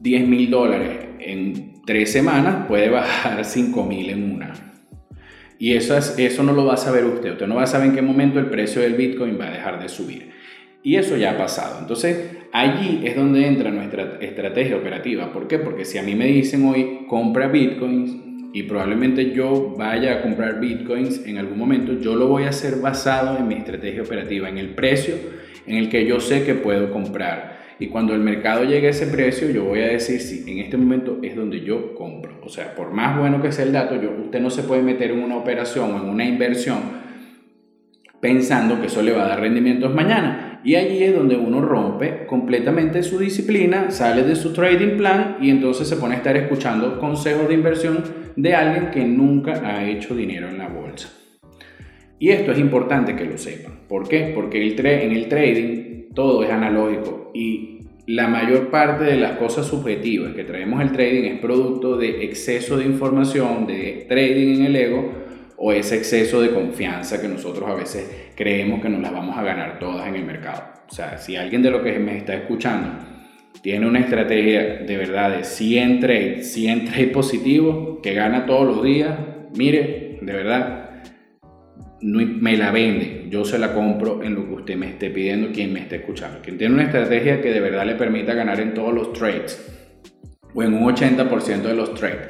10 0.00 0.28
mil 0.28 0.50
dólares 0.50 0.98
en 1.18 1.82
tres 1.86 2.12
semanas, 2.12 2.66
puede 2.68 2.90
bajar 2.90 3.42
5 3.42 3.84
mil 3.86 4.10
en 4.10 4.34
una. 4.34 4.52
Y 5.58 5.72
eso, 5.72 5.96
es, 5.96 6.18
eso 6.18 6.42
no 6.42 6.52
lo 6.52 6.66
va 6.66 6.74
a 6.74 6.76
saber 6.76 7.06
usted. 7.06 7.32
Usted 7.32 7.46
no 7.46 7.54
va 7.54 7.62
a 7.62 7.66
saber 7.66 7.88
en 7.88 7.94
qué 7.94 8.02
momento 8.02 8.38
el 8.38 8.50
precio 8.50 8.82
del 8.82 8.96
Bitcoin 8.96 9.40
va 9.40 9.46
a 9.46 9.52
dejar 9.52 9.82
de 9.82 9.88
subir. 9.88 10.28
Y 10.82 10.96
eso 10.96 11.16
ya 11.16 11.30
ha 11.30 11.38
pasado. 11.38 11.78
Entonces, 11.80 12.36
allí 12.52 13.00
es 13.02 13.16
donde 13.16 13.46
entra 13.46 13.70
nuestra 13.70 14.18
estrategia 14.20 14.76
operativa. 14.76 15.32
¿Por 15.32 15.48
qué? 15.48 15.58
Porque 15.58 15.86
si 15.86 15.96
a 15.96 16.02
mí 16.02 16.14
me 16.14 16.26
dicen 16.26 16.66
hoy, 16.66 17.06
compra 17.08 17.48
Bitcoins, 17.48 18.14
y 18.52 18.64
probablemente 18.64 19.32
yo 19.32 19.74
vaya 19.74 20.18
a 20.18 20.20
comprar 20.20 20.60
Bitcoins 20.60 21.26
en 21.26 21.38
algún 21.38 21.56
momento, 21.56 21.94
yo 21.98 22.14
lo 22.14 22.26
voy 22.28 22.42
a 22.42 22.50
hacer 22.50 22.76
basado 22.82 23.38
en 23.38 23.48
mi 23.48 23.54
estrategia 23.54 24.02
operativa, 24.02 24.50
en 24.50 24.58
el 24.58 24.74
precio 24.74 25.37
en 25.68 25.76
el 25.76 25.88
que 25.88 26.06
yo 26.06 26.20
sé 26.20 26.44
que 26.44 26.54
puedo 26.54 26.90
comprar. 26.90 27.58
Y 27.80 27.88
cuando 27.88 28.14
el 28.14 28.20
mercado 28.20 28.64
llegue 28.64 28.88
a 28.88 28.90
ese 28.90 29.06
precio, 29.06 29.50
yo 29.50 29.64
voy 29.64 29.80
a 29.80 29.88
decir 29.88 30.20
si 30.20 30.50
en 30.50 30.58
este 30.58 30.76
momento 30.76 31.18
es 31.22 31.36
donde 31.36 31.60
yo 31.60 31.94
compro. 31.94 32.40
O 32.44 32.48
sea, 32.48 32.74
por 32.74 32.92
más 32.92 33.16
bueno 33.18 33.40
que 33.40 33.52
sea 33.52 33.64
el 33.64 33.72
dato, 33.72 34.00
yo, 34.00 34.10
usted 34.10 34.40
no 34.40 34.50
se 34.50 34.64
puede 34.64 34.82
meter 34.82 35.12
en 35.12 35.22
una 35.22 35.36
operación 35.36 35.92
o 35.92 36.02
en 36.02 36.08
una 36.08 36.24
inversión 36.24 36.78
pensando 38.20 38.80
que 38.80 38.86
eso 38.86 39.00
le 39.00 39.12
va 39.12 39.26
a 39.26 39.28
dar 39.28 39.40
rendimientos 39.40 39.94
mañana. 39.94 40.60
Y 40.64 40.74
allí 40.74 41.04
es 41.04 41.14
donde 41.14 41.36
uno 41.36 41.60
rompe 41.60 42.26
completamente 42.26 43.04
su 43.04 43.18
disciplina, 43.18 43.92
sale 43.92 44.24
de 44.24 44.34
su 44.34 44.52
trading 44.52 44.96
plan 44.96 45.36
y 45.40 45.50
entonces 45.50 45.86
se 45.86 45.96
pone 45.96 46.14
a 46.14 46.18
estar 46.18 46.36
escuchando 46.36 46.98
consejos 46.98 47.46
de 47.46 47.54
inversión 47.54 48.02
de 48.34 48.54
alguien 48.54 48.90
que 48.90 49.04
nunca 49.04 49.62
ha 49.64 49.84
hecho 49.84 50.16
dinero 50.16 50.48
en 50.48 50.58
la 50.58 50.68
bolsa. 50.68 51.10
Y 52.18 52.30
esto 52.30 52.52
es 52.52 52.58
importante 52.58 53.14
que 53.14 53.24
lo 53.24 53.38
sepan. 53.38 53.80
¿Por 53.88 54.08
qué? 54.08 54.32
Porque 54.34 54.60
el 54.60 54.84
en 54.84 55.12
el 55.12 55.28
trading 55.28 56.14
todo 56.14 56.42
es 56.42 56.50
analógico 56.50 57.30
y 57.34 57.78
la 58.06 58.26
mayor 58.26 58.70
parte 58.70 59.04
de 59.04 59.16
las 59.16 59.32
cosas 59.32 59.66
subjetivas 59.66 60.34
que 60.34 60.42
traemos 60.42 60.80
el 60.80 60.92
trading 60.92 61.24
es 61.24 61.40
producto 61.40 61.96
de 61.96 62.24
exceso 62.24 62.78
de 62.78 62.86
información, 62.86 63.66
de 63.66 64.06
trading 64.08 64.56
en 64.56 64.64
el 64.64 64.76
ego 64.76 65.12
o 65.58 65.72
ese 65.72 65.96
exceso 65.96 66.40
de 66.40 66.50
confianza 66.50 67.20
que 67.20 67.28
nosotros 67.28 67.68
a 67.68 67.74
veces 67.74 68.30
creemos 68.34 68.80
que 68.80 68.88
nos 68.88 69.02
las 69.02 69.12
vamos 69.12 69.36
a 69.36 69.42
ganar 69.42 69.78
todas 69.78 70.08
en 70.08 70.14
el 70.14 70.24
mercado. 70.24 70.62
O 70.88 70.92
sea, 70.92 71.18
si 71.18 71.36
alguien 71.36 71.62
de 71.62 71.70
lo 71.70 71.82
que 71.82 71.98
me 71.98 72.16
está 72.16 72.34
escuchando 72.34 72.92
tiene 73.62 73.86
una 73.86 74.00
estrategia 74.00 74.78
de 74.78 74.96
verdad 74.96 75.36
de 75.36 75.44
100 75.44 76.00
trades, 76.00 76.52
100 76.52 76.84
trades 76.86 77.10
positivos 77.10 77.98
que 78.02 78.14
gana 78.14 78.46
todos 78.46 78.66
los 78.66 78.82
días, 78.82 79.18
mire, 79.54 80.18
de 80.22 80.32
verdad, 80.32 80.87
me 82.00 82.56
la 82.56 82.70
vende, 82.70 83.26
yo 83.28 83.44
se 83.44 83.58
la 83.58 83.72
compro 83.72 84.22
en 84.22 84.34
lo 84.34 84.46
que 84.46 84.54
usted 84.54 84.76
me 84.76 84.88
esté 84.88 85.10
pidiendo, 85.10 85.50
quien 85.52 85.72
me 85.72 85.80
esté 85.80 85.96
escuchando. 85.96 86.40
Quien 86.42 86.58
tiene 86.58 86.74
una 86.74 86.84
estrategia 86.84 87.40
que 87.40 87.52
de 87.52 87.60
verdad 87.60 87.86
le 87.86 87.94
permita 87.94 88.34
ganar 88.34 88.60
en 88.60 88.74
todos 88.74 88.94
los 88.94 89.12
trades 89.12 89.74
o 90.54 90.62
en 90.62 90.74
un 90.74 90.84
80% 90.94 91.62
de 91.62 91.74
los 91.74 91.94
trades 91.94 92.28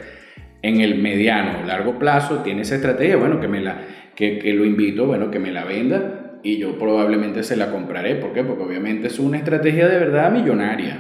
en 0.63 0.81
el 0.81 0.99
mediano 0.99 1.61
o 1.63 1.67
largo 1.67 1.99
plazo, 1.99 2.39
tiene 2.39 2.63
esa 2.63 2.77
estrategia, 2.77 3.17
bueno, 3.17 3.41
que, 3.41 3.49
me 3.49 3.61
la, 3.61 3.81
que, 4.15 4.39
que 4.39 4.53
lo 4.53 4.65
invito, 4.65 5.07
bueno, 5.07 5.31
que 5.31 5.39
me 5.39 5.53
la 5.53 5.65
venda 5.65 6.41
y 6.43 6.59
yo 6.59 6.79
probablemente 6.79 7.43
se 7.43 7.57
la 7.57 7.71
compraré. 7.71 8.17
¿Por 8.17 8.33
qué? 8.33 8.43
Porque 8.43 8.65
obviamente 8.65 9.09
es 9.09 9.19
una 9.19 9.39
estrategia 9.39 9.89
de 9.89 9.99
verdad 9.99 10.33
millonaria. 10.33 10.99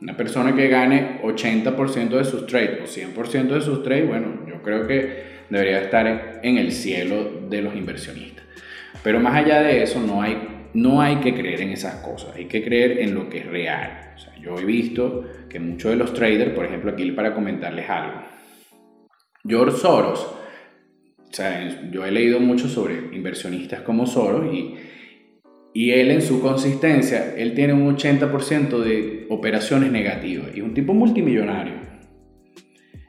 Una 0.00 0.16
persona 0.16 0.54
que 0.54 0.68
gane 0.68 1.20
80% 1.22 2.08
de 2.08 2.24
sus 2.24 2.46
trades 2.46 2.80
o 2.82 3.00
100% 3.00 3.48
de 3.48 3.60
sus 3.60 3.82
trades, 3.82 4.08
bueno, 4.08 4.46
Yo 4.48 4.62
creo 4.62 4.86
que 4.86 5.39
debería 5.50 5.82
estar 5.82 6.40
en 6.42 6.58
el 6.58 6.72
cielo 6.72 7.42
de 7.48 7.62
los 7.62 7.74
inversionistas. 7.74 8.44
Pero 9.02 9.20
más 9.20 9.34
allá 9.34 9.62
de 9.62 9.82
eso, 9.82 10.00
no 10.00 10.22
hay, 10.22 10.68
no 10.74 11.00
hay 11.00 11.16
que 11.16 11.34
creer 11.34 11.62
en 11.62 11.70
esas 11.70 11.96
cosas, 11.96 12.34
hay 12.36 12.46
que 12.46 12.62
creer 12.62 13.00
en 13.00 13.14
lo 13.14 13.28
que 13.28 13.38
es 13.38 13.46
real. 13.46 14.14
O 14.14 14.18
sea, 14.18 14.34
yo 14.40 14.58
he 14.58 14.64
visto 14.64 15.24
que 15.48 15.58
muchos 15.58 15.90
de 15.90 15.96
los 15.96 16.14
traders, 16.14 16.52
por 16.52 16.64
ejemplo, 16.64 16.90
aquí 16.90 17.10
para 17.12 17.34
comentarles 17.34 17.88
algo, 17.88 18.22
George 19.46 19.76
Soros, 19.78 20.20
o 20.20 21.32
sea, 21.32 21.90
yo 21.90 22.04
he 22.04 22.10
leído 22.10 22.40
mucho 22.40 22.68
sobre 22.68 22.94
inversionistas 23.12 23.82
como 23.82 24.06
Soros 24.06 24.52
y, 24.52 24.74
y 25.72 25.92
él 25.92 26.10
en 26.10 26.22
su 26.22 26.40
consistencia, 26.40 27.34
él 27.36 27.54
tiene 27.54 27.72
un 27.72 27.96
80% 27.96 28.78
de 28.80 29.26
operaciones 29.30 29.90
negativas 29.92 30.48
y 30.54 30.58
es 30.58 30.64
un 30.64 30.74
tipo 30.74 30.92
multimillonario. 30.92 31.89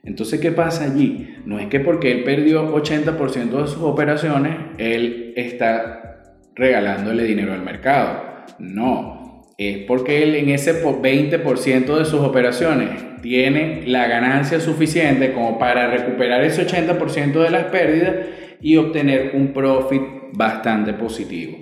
Entonces, 0.03 0.39
¿qué 0.39 0.51
pasa 0.51 0.85
allí? 0.85 1.35
No 1.45 1.59
es 1.59 1.67
que 1.67 1.79
porque 1.79 2.11
él 2.11 2.23
perdió 2.23 2.73
80% 2.75 3.61
de 3.61 3.67
sus 3.67 3.83
operaciones, 3.83 4.55
él 4.77 5.33
está 5.35 6.35
regalándole 6.55 7.23
dinero 7.23 7.53
al 7.53 7.61
mercado. 7.61 8.23
No, 8.57 9.43
es 9.57 9.79
porque 9.85 10.23
él 10.23 10.35
en 10.35 10.49
ese 10.49 10.83
20% 10.83 11.97
de 11.97 12.05
sus 12.05 12.19
operaciones 12.21 12.89
tiene 13.21 13.83
la 13.85 14.07
ganancia 14.07 14.59
suficiente 14.59 15.33
como 15.33 15.59
para 15.59 15.87
recuperar 15.91 16.43
ese 16.43 16.65
80% 16.65 17.43
de 17.43 17.49
las 17.51 17.65
pérdidas 17.65 18.15
y 18.59 18.77
obtener 18.77 19.31
un 19.35 19.53
profit 19.53 20.01
bastante 20.33 20.93
positivo. 20.93 21.59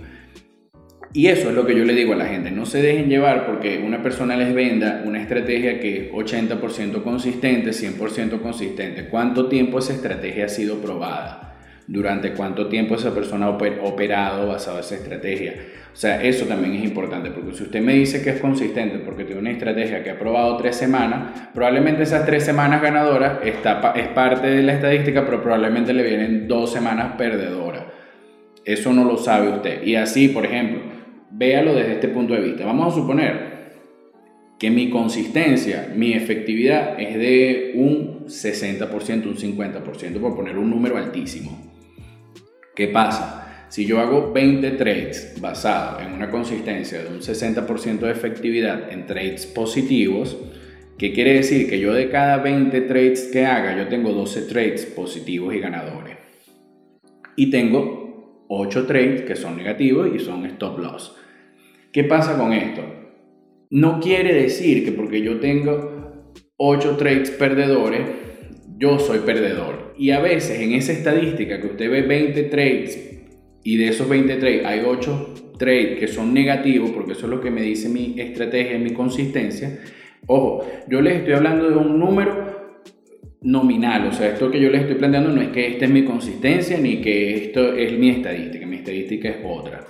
Y 1.11 1.27
eso 1.27 1.49
es 1.49 1.55
lo 1.55 1.65
que 1.65 1.75
yo 1.75 1.85
le 1.85 1.95
digo 1.95 2.13
a 2.13 2.17
la 2.17 2.25
gente, 2.25 2.51
no 2.51 2.67
se 2.67 2.83
dejen 2.83 3.09
llevar 3.09 3.47
porque 3.47 3.81
una 3.83 4.03
persona 4.03 4.35
les 4.35 4.53
venda 4.53 5.01
una 5.05 5.19
estrategia 5.19 5.79
que 5.79 6.05
es 6.05 6.11
80% 6.11 7.01
consistente, 7.01 7.71
100% 7.71 8.39
consistente. 8.41 9.05
¿Cuánto 9.05 9.47
tiempo 9.47 9.79
esa 9.79 9.93
estrategia 9.93 10.45
ha 10.45 10.49
sido 10.49 10.77
probada? 10.77 11.55
¿Durante 11.87 12.33
cuánto 12.33 12.67
tiempo 12.67 12.93
esa 12.93 13.15
persona 13.15 13.47
ha 13.47 13.49
operado 13.49 14.47
basado 14.47 14.77
en 14.77 14.83
esa 14.83 14.95
estrategia? 14.95 15.55
O 15.91 15.95
sea, 15.95 16.23
eso 16.23 16.45
también 16.45 16.75
es 16.75 16.83
importante, 16.83 17.31
porque 17.31 17.55
si 17.55 17.63
usted 17.63 17.81
me 17.81 17.93
dice 17.93 18.21
que 18.21 18.29
es 18.29 18.39
consistente 18.39 18.99
porque 18.99 19.23
tiene 19.23 19.41
una 19.41 19.51
estrategia 19.51 20.03
que 20.03 20.11
ha 20.11 20.19
probado 20.19 20.57
tres 20.57 20.75
semanas, 20.75 21.49
probablemente 21.55 22.03
esas 22.03 22.27
tres 22.27 22.43
semanas 22.43 22.83
ganadoras 22.83 23.39
está, 23.43 23.93
es 23.95 24.09
parte 24.09 24.47
de 24.47 24.61
la 24.61 24.73
estadística, 24.73 25.25
pero 25.25 25.41
probablemente 25.41 25.91
le 25.91 26.03
vienen 26.03 26.47
dos 26.47 26.71
semanas 26.71 27.15
perdedoras. 27.17 27.85
Eso 28.63 28.93
no 28.93 29.03
lo 29.03 29.17
sabe 29.17 29.49
usted. 29.49 29.81
Y 29.81 29.95
así, 29.95 30.27
por 30.27 30.45
ejemplo, 30.45 30.79
véalo 31.31 31.75
desde 31.75 31.93
este 31.93 32.07
punto 32.09 32.33
de 32.33 32.41
vista. 32.41 32.65
Vamos 32.65 32.93
a 32.93 32.97
suponer 32.97 33.49
que 34.59 34.69
mi 34.69 34.89
consistencia, 34.89 35.91
mi 35.95 36.13
efectividad 36.13 36.99
es 36.99 37.17
de 37.17 37.71
un 37.75 38.25
60%, 38.25 39.25
un 39.25 39.37
50%, 39.37 40.19
por 40.19 40.35
poner 40.35 40.57
un 40.57 40.69
número 40.69 40.97
altísimo. 40.97 41.71
¿Qué 42.75 42.87
pasa? 42.87 43.65
Si 43.69 43.85
yo 43.85 43.99
hago 43.99 44.33
20 44.33 44.71
trades 44.71 45.37
basados 45.39 46.01
en 46.01 46.11
una 46.11 46.29
consistencia 46.29 47.03
de 47.03 47.07
un 47.07 47.21
60% 47.21 47.99
de 47.99 48.11
efectividad 48.11 48.91
en 48.91 49.05
trades 49.05 49.45
positivos, 49.45 50.37
¿qué 50.97 51.13
quiere 51.13 51.35
decir? 51.35 51.69
Que 51.69 51.79
yo 51.79 51.93
de 51.93 52.09
cada 52.09 52.37
20 52.37 52.81
trades 52.81 53.29
que 53.31 53.45
haga, 53.45 53.77
yo 53.77 53.87
tengo 53.87 54.11
12 54.11 54.41
trades 54.43 54.85
positivos 54.87 55.53
y 55.53 55.59
ganadores. 55.59 56.17
Y 57.35 57.49
tengo 57.49 58.45
8 58.49 58.85
trades 58.87 59.21
que 59.21 59.35
son 59.35 59.55
negativos 59.55 60.09
y 60.13 60.19
son 60.19 60.45
stop 60.47 60.79
loss. 60.79 61.15
¿Qué 61.91 62.03
pasa 62.03 62.37
con 62.37 62.53
esto? 62.53 62.83
No 63.71 63.99
quiere 63.99 64.31
decir 64.33 64.85
que 64.85 64.91
porque 64.91 65.21
yo 65.21 65.39
tengo 65.39 66.33
8 66.57 66.97
trades 66.97 67.31
perdedores, 67.31 68.01
yo 68.77 68.99
soy 68.99 69.19
perdedor. 69.19 69.95
Y 69.97 70.11
a 70.11 70.19
veces 70.19 70.59
en 70.59 70.73
esa 70.73 70.91
estadística 70.91 71.59
que 71.59 71.65
usted 71.65 71.89
ve 71.89 72.03
20 72.03 72.43
trades 72.43 73.23
y 73.63 73.77
de 73.77 73.87
esos 73.87 74.07
20 74.07 74.35
trades 74.35 74.65
hay 74.65 74.81
8 74.85 75.55
trades 75.57 75.99
que 75.99 76.07
son 76.07 76.31
negativos, 76.31 76.91
porque 76.91 77.13
eso 77.13 77.25
es 77.25 77.31
lo 77.31 77.41
que 77.41 77.49
me 77.49 77.63
dice 77.63 77.89
mi 77.89 78.13
estrategia 78.19 78.77
mi 78.77 78.91
consistencia. 78.91 79.79
Ojo, 80.27 80.67
yo 80.87 81.01
les 81.01 81.15
estoy 81.15 81.33
hablando 81.33 81.71
de 81.71 81.75
un 81.75 81.99
número 81.99 82.85
nominal, 83.41 84.05
o 84.05 84.11
sea, 84.11 84.29
esto 84.29 84.51
que 84.51 84.59
yo 84.59 84.69
les 84.69 84.81
estoy 84.81 84.95
planteando 84.95 85.31
no 85.31 85.41
es 85.41 85.47
que 85.47 85.65
esta 85.65 85.85
es 85.85 85.91
mi 85.91 86.03
consistencia 86.03 86.77
ni 86.77 87.01
que 87.01 87.45
esto 87.45 87.73
es 87.73 87.97
mi 87.97 88.09
estadística, 88.09 88.67
mi 88.67 88.75
estadística 88.75 89.29
es 89.29 89.37
otra 89.43 89.87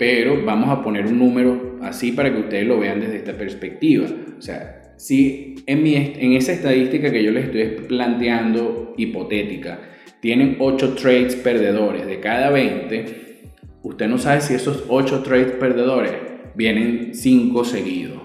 pero 0.00 0.42
vamos 0.46 0.70
a 0.70 0.82
poner 0.82 1.04
un 1.04 1.18
número 1.18 1.76
así 1.82 2.12
para 2.12 2.32
que 2.32 2.40
ustedes 2.40 2.66
lo 2.66 2.80
vean 2.80 3.00
desde 3.00 3.16
esta 3.16 3.36
perspectiva. 3.36 4.08
O 4.38 4.40
sea, 4.40 4.94
si 4.96 5.56
en, 5.66 5.82
mi, 5.82 5.94
en 5.94 6.32
esa 6.32 6.52
estadística 6.52 7.12
que 7.12 7.22
yo 7.22 7.30
les 7.30 7.44
estoy 7.44 7.86
planteando 7.86 8.94
hipotética, 8.96 9.78
tienen 10.20 10.56
8 10.58 10.94
trades 10.94 11.36
perdedores 11.36 12.06
de 12.06 12.18
cada 12.18 12.48
20, 12.48 13.42
usted 13.82 14.08
no 14.08 14.16
sabe 14.16 14.40
si 14.40 14.54
esos 14.54 14.86
8 14.88 15.22
trades 15.22 15.52
perdedores 15.52 16.12
vienen 16.54 17.10
5 17.12 17.62
seguidos. 17.66 18.22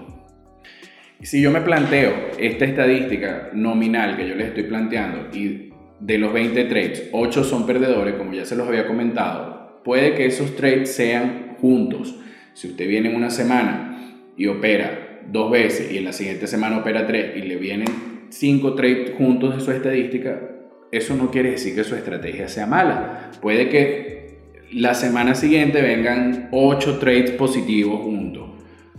Si 1.20 1.42
yo 1.42 1.50
me 1.50 1.60
planteo 1.60 2.30
esta 2.38 2.64
estadística 2.64 3.50
nominal 3.52 4.16
que 4.16 4.26
yo 4.26 4.34
les 4.34 4.48
estoy 4.48 4.62
planteando 4.62 5.28
y 5.36 5.74
de 6.00 6.16
los 6.16 6.32
20 6.32 6.64
trades, 6.64 7.10
8 7.12 7.44
son 7.44 7.66
perdedores, 7.66 8.14
como 8.14 8.32
ya 8.32 8.46
se 8.46 8.56
los 8.56 8.66
había 8.66 8.86
comentado, 8.86 9.82
puede 9.84 10.14
que 10.14 10.24
esos 10.24 10.56
trades 10.56 10.94
sean 10.94 11.45
juntos. 11.60 12.16
Si 12.54 12.68
usted 12.68 12.88
viene 12.88 13.10
en 13.10 13.16
una 13.16 13.30
semana 13.30 14.14
y 14.36 14.46
opera 14.46 15.20
dos 15.30 15.50
veces 15.50 15.90
y 15.92 15.98
en 15.98 16.04
la 16.04 16.12
siguiente 16.12 16.46
semana 16.46 16.78
opera 16.78 17.06
tres 17.06 17.36
y 17.36 17.42
le 17.42 17.56
vienen 17.56 17.88
cinco 18.30 18.74
trades 18.74 19.12
juntos 19.16 19.56
de 19.56 19.60
su 19.60 19.70
estadística, 19.70 20.40
eso 20.92 21.16
no 21.16 21.30
quiere 21.30 21.50
decir 21.50 21.74
que 21.74 21.84
su 21.84 21.94
estrategia 21.94 22.48
sea 22.48 22.66
mala. 22.66 23.30
Puede 23.40 23.68
que 23.68 24.16
la 24.72 24.94
semana 24.94 25.34
siguiente 25.34 25.82
vengan 25.82 26.48
ocho 26.52 26.98
trades 26.98 27.32
positivos 27.32 28.00
juntos. 28.02 28.50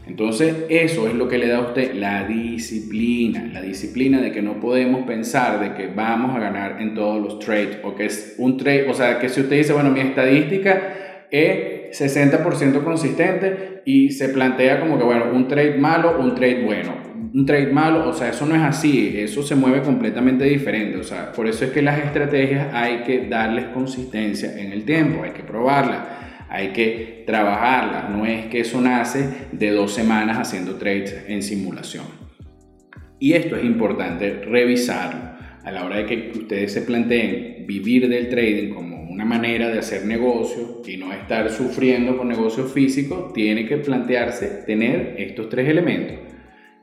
Entonces, 0.07 0.55
eso 0.69 1.07
es 1.07 1.13
lo 1.13 1.27
que 1.27 1.37
le 1.37 1.47
da 1.47 1.57
a 1.57 1.61
usted 1.61 1.93
la 1.93 2.25
disciplina, 2.25 3.49
la 3.51 3.61
disciplina 3.61 4.21
de 4.21 4.31
que 4.31 4.41
no 4.41 4.59
podemos 4.59 5.05
pensar 5.05 5.59
de 5.59 5.73
que 5.75 5.93
vamos 5.93 6.33
a 6.35 6.39
ganar 6.39 6.81
en 6.81 6.95
todos 6.95 7.21
los 7.21 7.39
trades 7.39 7.79
o 7.83 7.93
que 7.93 8.05
es 8.05 8.35
un 8.37 8.55
trade, 8.55 8.89
o 8.89 8.93
sea, 8.93 9.19
que 9.19 9.27
si 9.27 9.41
usted 9.41 9.57
dice, 9.57 9.73
bueno, 9.73 9.91
mi 9.91 9.99
estadística 9.99 11.27
es 11.29 11.76
60% 11.97 12.83
consistente 12.83 13.81
y 13.85 14.11
se 14.11 14.29
plantea 14.29 14.79
como 14.79 14.97
que, 14.97 15.03
bueno, 15.03 15.25
un 15.33 15.47
trade 15.47 15.77
malo, 15.77 16.19
un 16.19 16.35
trade 16.35 16.63
bueno. 16.63 17.07
Un 17.33 17.45
trade 17.45 17.71
malo, 17.71 18.09
o 18.09 18.13
sea, 18.13 18.29
eso 18.29 18.45
no 18.45 18.55
es 18.55 18.61
así, 18.61 19.13
eso 19.17 19.43
se 19.43 19.55
mueve 19.55 19.81
completamente 19.81 20.45
diferente. 20.45 20.97
O 20.97 21.03
sea, 21.03 21.31
por 21.31 21.47
eso 21.47 21.65
es 21.65 21.71
que 21.71 21.81
las 21.81 21.99
estrategias 21.99 22.73
hay 22.73 23.03
que 23.03 23.27
darles 23.27 23.65
consistencia 23.65 24.59
en 24.59 24.71
el 24.71 24.85
tiempo, 24.85 25.23
hay 25.23 25.31
que 25.31 25.43
probarlas, 25.43 25.99
hay 26.49 26.69
que 26.69 27.23
trabajarlas. 27.25 28.09
No 28.09 28.25
es 28.25 28.45
que 28.45 28.61
eso 28.61 28.79
nace 28.81 29.29
de 29.51 29.71
dos 29.71 29.93
semanas 29.93 30.37
haciendo 30.37 30.75
trades 30.75 31.25
en 31.27 31.41
simulación. 31.41 32.05
Y 33.19 33.33
esto 33.33 33.55
es 33.55 33.65
importante 33.65 34.41
revisarlo 34.45 35.27
a 35.63 35.71
la 35.71 35.83
hora 35.83 35.97
de 35.97 36.05
que 36.05 36.31
ustedes 36.37 36.71
se 36.71 36.81
planteen 36.81 37.65
vivir 37.67 38.07
del 38.07 38.29
trading 38.29 38.73
como 38.73 38.96
una 39.17 39.25
manera 39.25 39.69
de 39.69 39.79
hacer 39.79 40.05
negocio 40.05 40.83
y 40.85 40.95
no 40.95 41.11
estar 41.11 41.49
sufriendo 41.49 42.15
con 42.15 42.27
negocios 42.27 42.71
físicos, 42.71 43.33
tiene 43.33 43.65
que 43.65 43.77
plantearse 43.77 44.61
tener 44.67 45.15
estos 45.17 45.49
tres 45.49 45.67
elementos. 45.67 46.17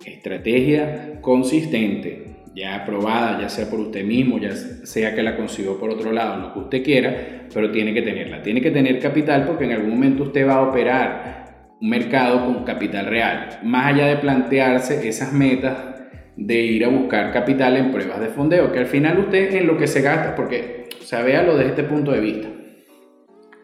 Estrategia 0.04 1.20
consistente, 1.20 2.48
ya 2.52 2.74
aprobada, 2.74 3.40
ya 3.40 3.48
sea 3.48 3.70
por 3.70 3.78
usted 3.78 4.04
mismo, 4.04 4.40
ya 4.40 4.50
sea 4.52 5.14
que 5.14 5.22
la 5.22 5.36
consiguió 5.36 5.78
por 5.78 5.90
otro 5.90 6.10
lado, 6.10 6.40
lo 6.40 6.52
que 6.52 6.58
usted 6.58 6.82
quiera, 6.82 7.46
pero 7.54 7.70
tiene 7.70 7.94
que 7.94 8.02
tenerla. 8.02 8.42
Tiene 8.42 8.60
que 8.60 8.72
tener 8.72 8.98
capital 8.98 9.46
porque 9.46 9.66
en 9.66 9.70
algún 9.70 9.90
momento 9.90 10.24
usted 10.24 10.44
va 10.44 10.54
a 10.54 10.62
operar 10.62 11.76
un 11.80 11.88
mercado 11.88 12.46
con 12.46 12.64
capital 12.64 13.06
real. 13.06 13.60
Más 13.62 13.94
allá 13.94 14.08
de 14.08 14.16
plantearse 14.16 15.08
esas 15.08 15.32
metas 15.32 15.93
de 16.36 16.54
ir 16.54 16.84
a 16.84 16.88
buscar 16.88 17.32
capital 17.32 17.76
en 17.76 17.92
pruebas 17.92 18.20
de 18.20 18.28
fondeo, 18.28 18.72
que 18.72 18.80
al 18.80 18.86
final 18.86 19.18
usted 19.18 19.54
en 19.54 19.66
lo 19.66 19.76
que 19.76 19.86
se 19.86 20.02
gasta, 20.02 20.34
porque 20.34 20.88
o 21.00 21.04
sea, 21.04 21.22
véalo 21.22 21.56
desde 21.56 21.70
este 21.70 21.82
punto 21.84 22.12
de 22.12 22.20
vista. 22.20 22.48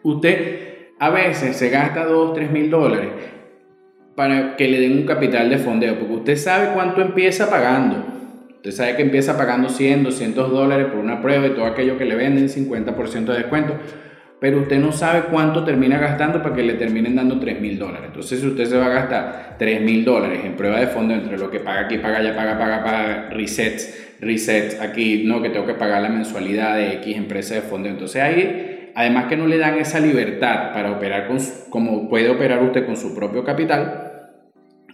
Usted 0.03 0.59
a 0.99 1.09
veces 1.09 1.55
se 1.55 1.69
gasta 1.69 2.05
2, 2.05 2.33
3 2.33 2.51
mil 2.51 2.69
dólares 2.69 3.09
para 4.15 4.55
que 4.55 4.67
le 4.67 4.79
den 4.79 4.97
un 4.99 5.05
capital 5.05 5.49
de 5.49 5.57
fondeo, 5.57 5.97
porque 5.97 6.13
usted 6.13 6.35
sabe 6.35 6.73
cuánto 6.73 7.01
empieza 7.01 7.49
pagando. 7.49 8.05
Usted 8.55 8.71
sabe 8.71 8.95
que 8.95 9.01
empieza 9.01 9.37
pagando 9.37 9.69
100, 9.69 10.03
200 10.03 10.51
dólares 10.51 10.87
por 10.87 10.97
una 10.97 11.21
prueba 11.21 11.47
y 11.47 11.51
todo 11.51 11.65
aquello 11.65 11.97
que 11.97 12.05
le 12.05 12.15
venden, 12.15 12.47
50% 12.47 13.25
de 13.25 13.37
descuento 13.37 13.75
pero 14.41 14.61
usted 14.61 14.79
no 14.79 14.91
sabe 14.91 15.25
cuánto 15.29 15.63
termina 15.63 15.99
gastando 15.99 16.41
para 16.41 16.55
que 16.55 16.63
le 16.63 16.73
terminen 16.73 17.15
dando 17.15 17.39
3 17.39 17.61
mil 17.61 17.77
dólares. 17.77 18.07
Entonces, 18.07 18.39
si 18.39 18.47
usted 18.47 18.65
se 18.65 18.75
va 18.75 18.87
a 18.87 18.89
gastar 18.89 19.55
3 19.59 19.81
mil 19.81 20.03
dólares 20.03 20.39
en 20.43 20.55
prueba 20.55 20.79
de 20.79 20.87
fondo 20.87 21.13
entre 21.13 21.37
lo 21.37 21.51
que 21.51 21.59
paga 21.59 21.81
aquí, 21.81 21.99
paga 21.99 22.17
allá, 22.17 22.35
paga, 22.35 22.57
paga, 22.57 22.83
paga, 22.83 23.29
resets, 23.29 24.15
resets 24.19 24.81
aquí, 24.81 25.25
no, 25.27 25.43
que 25.43 25.51
tengo 25.51 25.67
que 25.67 25.75
pagar 25.75 26.01
la 26.01 26.09
mensualidad 26.09 26.75
de 26.75 26.93
X 26.93 27.17
empresa 27.17 27.53
de 27.53 27.61
fondo. 27.61 27.87
Entonces, 27.87 28.19
ahí, 28.19 28.89
además 28.95 29.25
que 29.25 29.37
no 29.37 29.45
le 29.45 29.59
dan 29.59 29.77
esa 29.77 29.99
libertad 29.99 30.73
para 30.73 30.89
operar 30.89 31.27
con, 31.27 31.37
como 31.69 32.09
puede 32.09 32.31
operar 32.31 32.63
usted 32.63 32.87
con 32.87 32.97
su 32.97 33.13
propio 33.13 33.43
capital, 33.43 34.31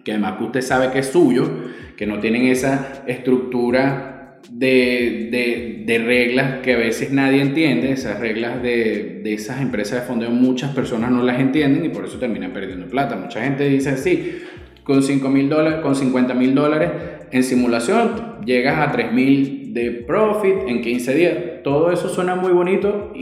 que 0.03 0.11
además 0.11 0.39
que 0.39 0.43
usted 0.43 0.61
sabe 0.61 0.91
que 0.91 0.99
es 0.99 1.07
suyo, 1.07 1.49
que 1.95 2.05
no 2.05 2.19
tienen 2.19 2.47
esa 2.47 3.01
estructura 3.07 4.16
de, 4.49 5.83
de, 5.85 5.97
reglas 5.99 6.61
que 6.61 6.73
a 6.73 6.77
veces 6.77 7.11
nadie 7.11 7.41
entiende, 7.41 7.91
esas 7.91 8.19
reglas 8.19 8.61
de, 8.61 9.21
de, 9.23 9.33
esas 9.33 9.61
empresas 9.61 10.01
de 10.01 10.07
fondeo 10.07 10.29
muchas 10.29 10.73
personas 10.73 11.11
no 11.11 11.23
las 11.23 11.39
entienden 11.39 11.85
y 11.85 11.89
por 11.89 12.05
eso 12.05 12.17
terminan 12.17 12.53
perdiendo 12.53 12.87
plata. 12.87 13.15
Mucha 13.15 13.43
gente 13.43 13.67
dice, 13.67 13.97
sí, 13.97 14.39
con 14.83 15.03
5 15.03 15.29
mil 15.29 15.49
dólares, 15.49 15.79
con 15.81 15.95
50 15.95 16.33
mil 16.33 16.55
dólares 16.55 16.91
en 17.31 17.43
simulación 17.43 18.41
llegas 18.45 18.79
a 18.79 18.91
3 18.91 19.11
mil 19.11 19.73
de 19.73 19.91
profit 19.91 20.55
en 20.67 20.81
15 20.81 21.15
días. 21.15 21.37
Todo 21.63 21.91
eso 21.91 22.09
suena 22.09 22.35
muy 22.35 22.51
bonito, 22.51 23.13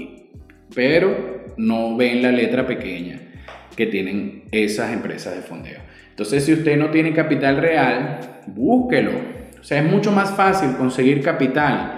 pero 0.75 1.45
no 1.57 1.97
ven 1.97 2.21
la 2.21 2.31
letra 2.31 2.67
pequeña 2.67 3.19
que 3.75 3.87
tienen 3.87 4.43
esas 4.51 4.93
empresas 4.93 5.35
de 5.35 5.41
fondeo. 5.41 5.79
Entonces, 6.09 6.45
si 6.45 6.53
usted 6.53 6.77
no 6.77 6.91
tiene 6.91 7.13
capital 7.13 7.57
real, 7.57 8.19
búsquelo. 8.47 9.11
O 9.65 9.67
sea, 9.67 9.79
es 9.79 9.91
mucho 9.91 10.11
más 10.11 10.35
fácil 10.35 10.75
conseguir 10.77 11.23
capital 11.23 11.93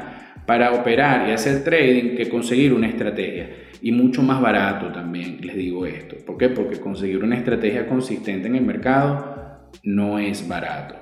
para 0.46 0.72
operar 0.72 1.28
y 1.28 1.34
hacer 1.34 1.66
trading 1.66 2.16
que 2.16 2.30
conseguir 2.30 2.72
una 2.72 2.88
estrategia. 2.88 3.50
Y 3.82 3.92
mucho 3.92 4.24
más 4.24 4.40
barato 4.40 4.94
también, 4.94 5.40
les 5.42 5.58
digo 5.58 5.86
esto. 5.86 6.16
¿Por 6.26 6.38
qué? 6.38 6.48
Porque 6.48 6.80
conseguir 6.80 7.22
una 7.26 7.36
estrategia 7.36 7.86
consistente 7.86 8.48
en 8.48 8.56
el 8.56 8.64
mercado 8.64 9.68
no 9.84 10.18
es 10.18 10.48
barato. 10.48 10.96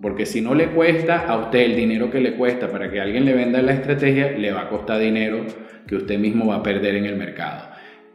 Porque 0.00 0.24
si 0.24 0.40
no 0.40 0.54
le 0.54 0.68
cuesta 0.68 1.26
a 1.26 1.36
usted 1.36 1.58
el 1.58 1.76
dinero 1.76 2.10
que 2.10 2.22
le 2.22 2.36
cuesta 2.36 2.70
para 2.70 2.90
que 2.90 2.98
alguien 2.98 3.26
le 3.26 3.34
venda 3.34 3.60
la 3.60 3.74
estrategia, 3.74 4.32
le 4.32 4.50
va 4.50 4.62
a 4.62 4.68
costar 4.70 4.98
dinero 4.98 5.44
que 5.86 5.96
usted 5.96 6.18
mismo 6.18 6.46
va 6.46 6.56
a 6.56 6.62
perder 6.62 6.94
en 6.94 7.04
el 7.04 7.16
mercado. 7.16 7.68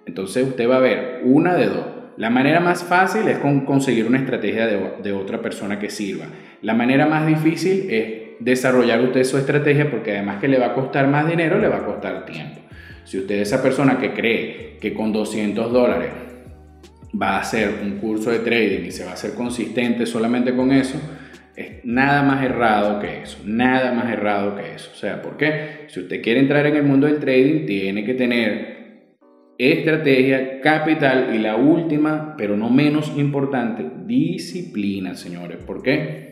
Entonces 0.08 0.48
usted 0.48 0.68
va 0.68 0.78
a 0.78 0.80
ver 0.80 1.22
una 1.26 1.54
de 1.54 1.68
dos. 1.68 1.97
La 2.18 2.32
manera 2.32 2.60
más 2.60 2.84
fácil 2.84 3.28
es 3.28 3.38
con 3.38 3.64
conseguir 3.64 4.08
una 4.08 4.18
estrategia 4.18 4.66
de, 4.66 5.14
otra 5.14 5.40
persona 5.40 5.78
que 5.78 5.92
sirva. 5.92 6.26
La 6.64 6.74
manera 6.74 7.06
más 7.06 7.28
difícil 7.28 7.92
es 7.92 8.06
desarrollar 8.40 9.02
usted 9.02 9.24
su 9.24 9.38
estrategia 9.38 9.92
porque 9.92 10.14
además 10.14 10.40
que 10.42 10.48
le 10.48 10.58
va 10.58 10.68
a 10.68 10.74
costar 10.74 11.08
más 11.08 11.28
dinero, 11.28 11.60
le 11.60 11.68
va 11.68 11.78
a 11.78 11.86
costar 11.86 12.26
tiempo. 12.26 12.60
Si 13.04 13.20
usted 13.20 13.36
es 13.36 13.50
esa 13.50 13.62
persona 13.62 14.00
que 14.00 14.14
cree 14.14 14.78
que 14.82 14.96
con 14.96 15.14
200 15.14 15.72
dólares 15.72 16.10
va 17.20 17.38
a 17.38 17.42
hacer 17.42 17.76
un 17.84 18.00
curso 18.00 18.32
de 18.32 18.40
trading 18.40 18.86
y 18.86 18.92
se 18.92 19.06
va 19.06 19.12
a 19.12 19.14
hacer 19.14 19.36
consistente 19.36 20.08
solamente 20.08 20.56
con 20.56 20.72
eso, 20.72 21.00
es 21.56 21.86
nada 21.86 22.24
más 22.24 22.44
errado 22.44 23.00
que 23.00 23.22
eso, 23.22 23.40
nada 23.46 23.92
más 23.92 24.12
errado 24.12 24.56
que 24.56 24.74
eso. 24.74 24.90
O 24.92 24.98
sea, 24.98 25.22
¿por 25.22 25.38
qué? 25.38 25.86
Si 25.88 26.00
usted 26.00 26.22
quiere 26.24 26.40
entrar 26.40 26.66
en 26.66 26.76
el 26.78 26.84
mundo 26.84 27.06
del 27.06 27.20
trading, 27.20 27.68
tiene 27.68 28.04
que 28.04 28.16
tener 28.16 28.77
estrategia, 29.58 30.62
capital 30.62 31.34
y 31.34 31.40
la 31.40 31.56
última, 31.56 32.36
pero 32.38 32.56
no 32.56 32.70
menos 32.70 33.12
importante, 33.18 33.86
disciplina, 34.06 35.16
señores. 35.16 35.58
¿Por 35.58 35.82
qué? 35.82 36.32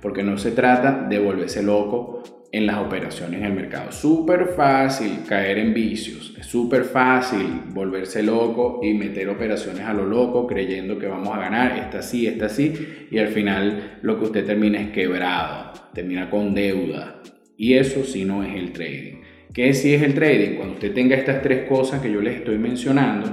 Porque 0.00 0.22
no 0.22 0.38
se 0.38 0.52
trata 0.52 1.06
de 1.08 1.18
volverse 1.18 1.62
loco 1.62 2.22
en 2.50 2.66
las 2.66 2.78
operaciones 2.78 3.40
en 3.40 3.46
el 3.46 3.52
mercado. 3.52 3.92
Súper 3.92 4.46
fácil 4.56 5.20
caer 5.28 5.58
en 5.58 5.74
vicios, 5.74 6.34
es 6.38 6.46
súper 6.46 6.84
fácil 6.84 7.46
volverse 7.74 8.22
loco 8.22 8.80
y 8.82 8.94
meter 8.94 9.28
operaciones 9.28 9.82
a 9.82 9.92
lo 9.92 10.06
loco 10.06 10.46
creyendo 10.46 10.98
que 10.98 11.06
vamos 11.06 11.36
a 11.36 11.40
ganar, 11.40 11.78
esta 11.78 12.00
sí, 12.00 12.26
esta 12.26 12.48
sí, 12.48 12.72
y 13.10 13.18
al 13.18 13.28
final 13.28 13.98
lo 14.02 14.18
que 14.18 14.26
usted 14.26 14.46
termina 14.46 14.80
es 14.80 14.90
quebrado, 14.90 15.72
termina 15.92 16.30
con 16.30 16.54
deuda. 16.54 17.20
Y 17.56 17.74
eso 17.74 18.04
sí 18.04 18.24
no 18.24 18.44
es 18.44 18.54
el 18.54 18.72
trading. 18.72 19.17
¿Qué 19.54 19.72
si 19.74 19.94
es 19.94 20.02
el 20.02 20.14
trading? 20.14 20.56
Cuando 20.56 20.74
usted 20.74 20.92
tenga 20.92 21.16
estas 21.16 21.42
tres 21.42 21.68
cosas 21.68 22.00
que 22.00 22.12
yo 22.12 22.20
les 22.20 22.36
estoy 22.36 22.58
mencionando, 22.58 23.30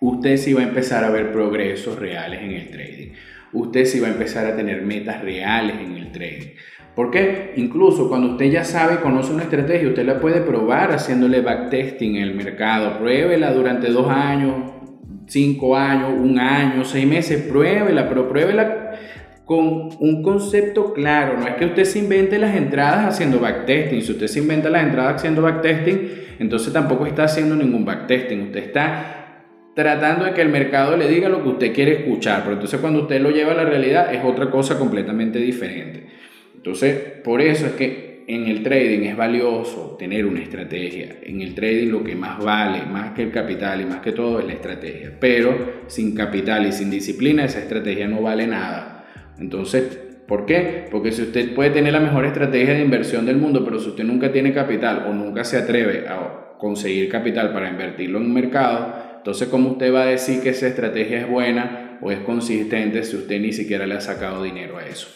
usted 0.00 0.36
sí 0.36 0.52
va 0.52 0.60
a 0.60 0.68
empezar 0.68 1.04
a 1.04 1.10
ver 1.10 1.32
progresos 1.32 1.98
reales 1.98 2.42
en 2.42 2.50
el 2.50 2.68
trading. 2.68 3.12
Usted 3.52 3.84
sí 3.84 4.00
va 4.00 4.08
a 4.08 4.12
empezar 4.12 4.46
a 4.46 4.56
tener 4.56 4.82
metas 4.82 5.22
reales 5.22 5.76
en 5.80 5.96
el 5.96 6.10
trading. 6.10 6.48
Porque 6.94 7.52
incluso 7.56 8.08
cuando 8.08 8.32
usted 8.32 8.50
ya 8.50 8.64
sabe, 8.64 9.00
conoce 9.00 9.32
una 9.32 9.44
estrategia, 9.44 9.88
usted 9.88 10.04
la 10.04 10.20
puede 10.20 10.40
probar 10.40 10.92
haciéndole 10.92 11.40
backtesting 11.40 12.16
en 12.16 12.22
el 12.22 12.34
mercado. 12.34 12.98
Pruébela 12.98 13.52
durante 13.52 13.90
dos 13.90 14.08
años, 14.08 14.72
cinco 15.26 15.76
años, 15.76 16.10
un 16.16 16.38
año, 16.38 16.84
seis 16.84 17.06
meses, 17.06 17.42
pruébela, 17.42 18.08
pero 18.08 18.28
pruébela 18.28 18.83
con 19.44 19.90
un 20.00 20.22
concepto 20.22 20.92
claro. 20.92 21.38
No 21.38 21.46
es 21.46 21.54
que 21.54 21.66
usted 21.66 21.84
se 21.84 21.98
invente 21.98 22.38
las 22.38 22.56
entradas 22.56 23.06
haciendo 23.06 23.38
backtesting. 23.40 24.02
Si 24.02 24.12
usted 24.12 24.26
se 24.26 24.38
inventa 24.38 24.70
las 24.70 24.84
entradas 24.84 25.16
haciendo 25.16 25.42
backtesting, 25.42 26.10
entonces 26.38 26.72
tampoco 26.72 27.06
está 27.06 27.24
haciendo 27.24 27.54
ningún 27.54 27.84
backtesting. 27.84 28.42
Usted 28.42 28.60
está 28.60 29.42
tratando 29.74 30.24
de 30.24 30.32
que 30.32 30.40
el 30.40 30.48
mercado 30.48 30.96
le 30.96 31.08
diga 31.08 31.28
lo 31.28 31.42
que 31.42 31.48
usted 31.50 31.74
quiere 31.74 31.92
escuchar. 31.92 32.40
Pero 32.42 32.54
entonces 32.54 32.80
cuando 32.80 33.02
usted 33.02 33.20
lo 33.20 33.30
lleva 33.30 33.52
a 33.52 33.56
la 33.56 33.64
realidad 33.64 34.14
es 34.14 34.24
otra 34.24 34.50
cosa 34.50 34.78
completamente 34.78 35.38
diferente. 35.38 36.06
Entonces, 36.56 36.96
por 37.22 37.42
eso 37.42 37.66
es 37.66 37.72
que 37.72 38.24
en 38.26 38.46
el 38.46 38.62
trading 38.62 39.00
es 39.00 39.16
valioso 39.16 39.96
tener 39.98 40.24
una 40.24 40.40
estrategia. 40.40 41.16
En 41.22 41.42
el 41.42 41.54
trading 41.54 41.88
lo 41.88 42.02
que 42.02 42.14
más 42.14 42.42
vale, 42.42 42.86
más 42.86 43.12
que 43.12 43.22
el 43.22 43.30
capital 43.30 43.82
y 43.82 43.84
más 43.84 44.00
que 44.00 44.12
todo, 44.12 44.40
es 44.40 44.46
la 44.46 44.54
estrategia. 44.54 45.12
Pero 45.20 45.82
sin 45.88 46.14
capital 46.14 46.66
y 46.66 46.72
sin 46.72 46.90
disciplina, 46.90 47.44
esa 47.44 47.58
estrategia 47.58 48.08
no 48.08 48.22
vale 48.22 48.46
nada. 48.46 48.93
Entonces, 49.38 49.98
¿por 50.26 50.46
qué? 50.46 50.86
Porque 50.90 51.12
si 51.12 51.22
usted 51.22 51.54
puede 51.54 51.70
tener 51.70 51.92
la 51.92 52.00
mejor 52.00 52.24
estrategia 52.24 52.74
de 52.74 52.82
inversión 52.82 53.26
del 53.26 53.36
mundo, 53.36 53.64
pero 53.64 53.78
si 53.78 53.88
usted 53.88 54.04
nunca 54.04 54.32
tiene 54.32 54.52
capital 54.52 55.06
o 55.08 55.12
nunca 55.12 55.44
se 55.44 55.58
atreve 55.58 56.06
a 56.08 56.56
conseguir 56.58 57.08
capital 57.08 57.52
para 57.52 57.70
invertirlo 57.70 58.18
en 58.18 58.26
un 58.26 58.34
mercado, 58.34 58.94
entonces 59.18 59.48
¿cómo 59.48 59.70
usted 59.70 59.92
va 59.92 60.02
a 60.02 60.06
decir 60.06 60.42
que 60.42 60.50
esa 60.50 60.68
estrategia 60.68 61.20
es 61.20 61.28
buena 61.28 61.98
o 62.00 62.10
es 62.10 62.18
consistente 62.20 63.02
si 63.04 63.16
usted 63.16 63.40
ni 63.40 63.52
siquiera 63.52 63.86
le 63.86 63.94
ha 63.94 64.00
sacado 64.00 64.42
dinero 64.42 64.78
a 64.78 64.86
eso? 64.86 65.08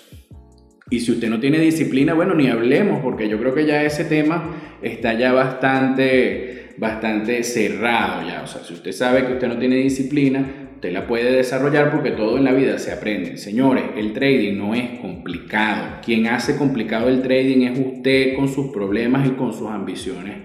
Y 0.90 1.00
si 1.00 1.12
usted 1.12 1.28
no 1.28 1.38
tiene 1.38 1.58
disciplina, 1.58 2.14
bueno, 2.14 2.34
ni 2.34 2.48
hablemos, 2.48 3.02
porque 3.02 3.28
yo 3.28 3.38
creo 3.38 3.54
que 3.54 3.66
ya 3.66 3.82
ese 3.82 4.06
tema 4.06 4.78
está 4.80 5.12
ya 5.12 5.32
bastante, 5.32 6.70
bastante 6.78 7.42
cerrado 7.42 8.26
ya. 8.26 8.42
O 8.42 8.46
sea, 8.46 8.64
si 8.64 8.72
usted 8.72 8.92
sabe 8.92 9.26
que 9.26 9.34
usted 9.34 9.48
no 9.48 9.58
tiene 9.58 9.76
disciplina, 9.76 10.67
Usted 10.78 10.92
la 10.92 11.08
puede 11.08 11.32
desarrollar 11.32 11.90
porque 11.90 12.12
todo 12.12 12.38
en 12.38 12.44
la 12.44 12.52
vida 12.52 12.78
se 12.78 12.92
aprende. 12.92 13.36
Señores, 13.36 13.82
el 13.96 14.12
trading 14.12 14.56
no 14.56 14.76
es 14.76 15.00
complicado. 15.00 15.98
Quien 16.04 16.28
hace 16.28 16.54
complicado 16.54 17.08
el 17.08 17.20
trading 17.20 17.66
es 17.66 17.80
usted 17.80 18.36
con 18.36 18.46
sus 18.46 18.68
problemas 18.68 19.26
y 19.26 19.32
con 19.32 19.52
sus 19.52 19.68
ambiciones 19.68 20.36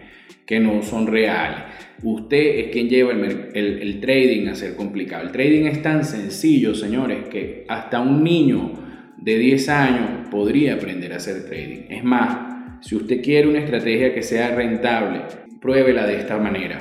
que 0.43 0.59
no 0.59 0.81
son 0.81 1.05
reales. 1.05 1.59
Usted 2.01 2.61
es 2.61 2.71
quien 2.71 2.89
lleva 2.89 3.11
el, 3.11 3.99
trading 4.01 4.47
a 4.47 4.55
ser 4.55 4.75
complicado. 4.75 5.21
El 5.21 5.31
trading 5.31 5.65
es 5.65 5.83
tan 5.83 6.03
sencillo, 6.03 6.73
señores, 6.73 7.29
que 7.29 7.65
hasta 7.67 7.99
un 7.99 8.23
niño 8.23 8.71
de 9.17 9.37
10 9.37 9.69
años 9.69 10.09
podría 10.31 10.73
aprender 10.73 11.13
a 11.13 11.17
hacer 11.17 11.45
trading. 11.45 11.91
Es 11.91 12.03
más, 12.03 12.81
si 12.81 12.95
usted 12.95 13.21
quiere 13.21 13.47
una 13.47 13.59
estrategia 13.59 14.15
que 14.15 14.23
sea 14.23 14.55
rentable, 14.55 15.21
pruébela 15.61 16.07
de 16.07 16.17
esta 16.17 16.39
manera 16.39 16.79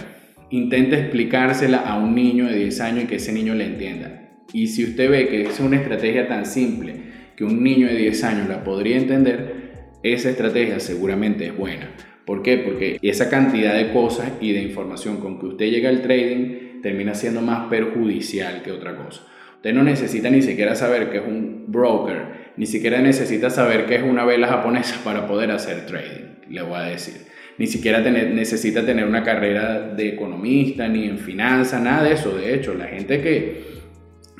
intente 0.52 0.98
explicársela 0.98 1.78
a 1.78 1.98
un 1.98 2.14
niño 2.14 2.46
de 2.46 2.56
10 2.56 2.80
años 2.82 3.04
y 3.04 3.06
que 3.06 3.16
ese 3.16 3.32
niño 3.32 3.54
le 3.54 3.64
entienda. 3.64 4.28
Y 4.52 4.66
si 4.68 4.84
usted 4.84 5.10
ve 5.10 5.28
que 5.28 5.42
es 5.42 5.58
una 5.60 5.76
estrategia 5.76 6.28
tan 6.28 6.44
simple 6.44 6.94
que 7.36 7.44
un 7.44 7.64
niño 7.64 7.86
de 7.86 7.96
10 7.96 8.24
años 8.24 8.48
la 8.48 8.62
podría 8.62 8.98
entender, 8.98 9.54
esa 10.02 10.28
estrategia 10.28 10.78
seguramente 10.78 11.46
es 11.46 11.56
buena. 11.56 11.90
¿Por 12.26 12.42
qué? 12.42 12.58
Porque 12.58 12.98
esa 13.00 13.30
cantidad 13.30 13.74
de 13.74 13.92
cosas 13.92 14.30
y 14.42 14.52
de 14.52 14.62
información 14.62 15.16
con 15.20 15.40
que 15.40 15.46
usted 15.46 15.70
llega 15.70 15.88
al 15.88 16.02
trading 16.02 16.82
termina 16.82 17.14
siendo 17.14 17.40
más 17.40 17.70
perjudicial 17.70 18.62
que 18.62 18.72
otra 18.72 18.94
cosa. 18.94 19.22
Usted 19.56 19.72
no 19.72 19.82
necesita 19.82 20.28
ni 20.28 20.42
siquiera 20.42 20.74
saber 20.74 21.10
que 21.10 21.18
es 21.18 21.24
un 21.26 21.64
broker, 21.68 22.52
ni 22.58 22.66
siquiera 22.66 23.00
necesita 23.00 23.48
saber 23.48 23.86
que 23.86 23.94
es 23.94 24.02
una 24.02 24.26
vela 24.26 24.48
japonesa 24.48 25.00
para 25.04 25.26
poder 25.26 25.50
hacer 25.50 25.86
trading, 25.86 26.50
le 26.50 26.60
voy 26.60 26.76
a 26.76 26.82
decir 26.82 27.32
ni 27.62 27.68
siquiera 27.68 28.00
necesita 28.00 28.84
tener 28.84 29.04
una 29.04 29.22
carrera 29.22 29.78
de 29.94 30.08
economista, 30.08 30.88
ni 30.88 31.04
en 31.04 31.16
finanzas, 31.16 31.80
nada 31.80 32.02
de 32.02 32.14
eso. 32.14 32.36
De 32.36 32.56
hecho, 32.56 32.74
la 32.74 32.86
gente 32.86 33.20
que, 33.20 33.62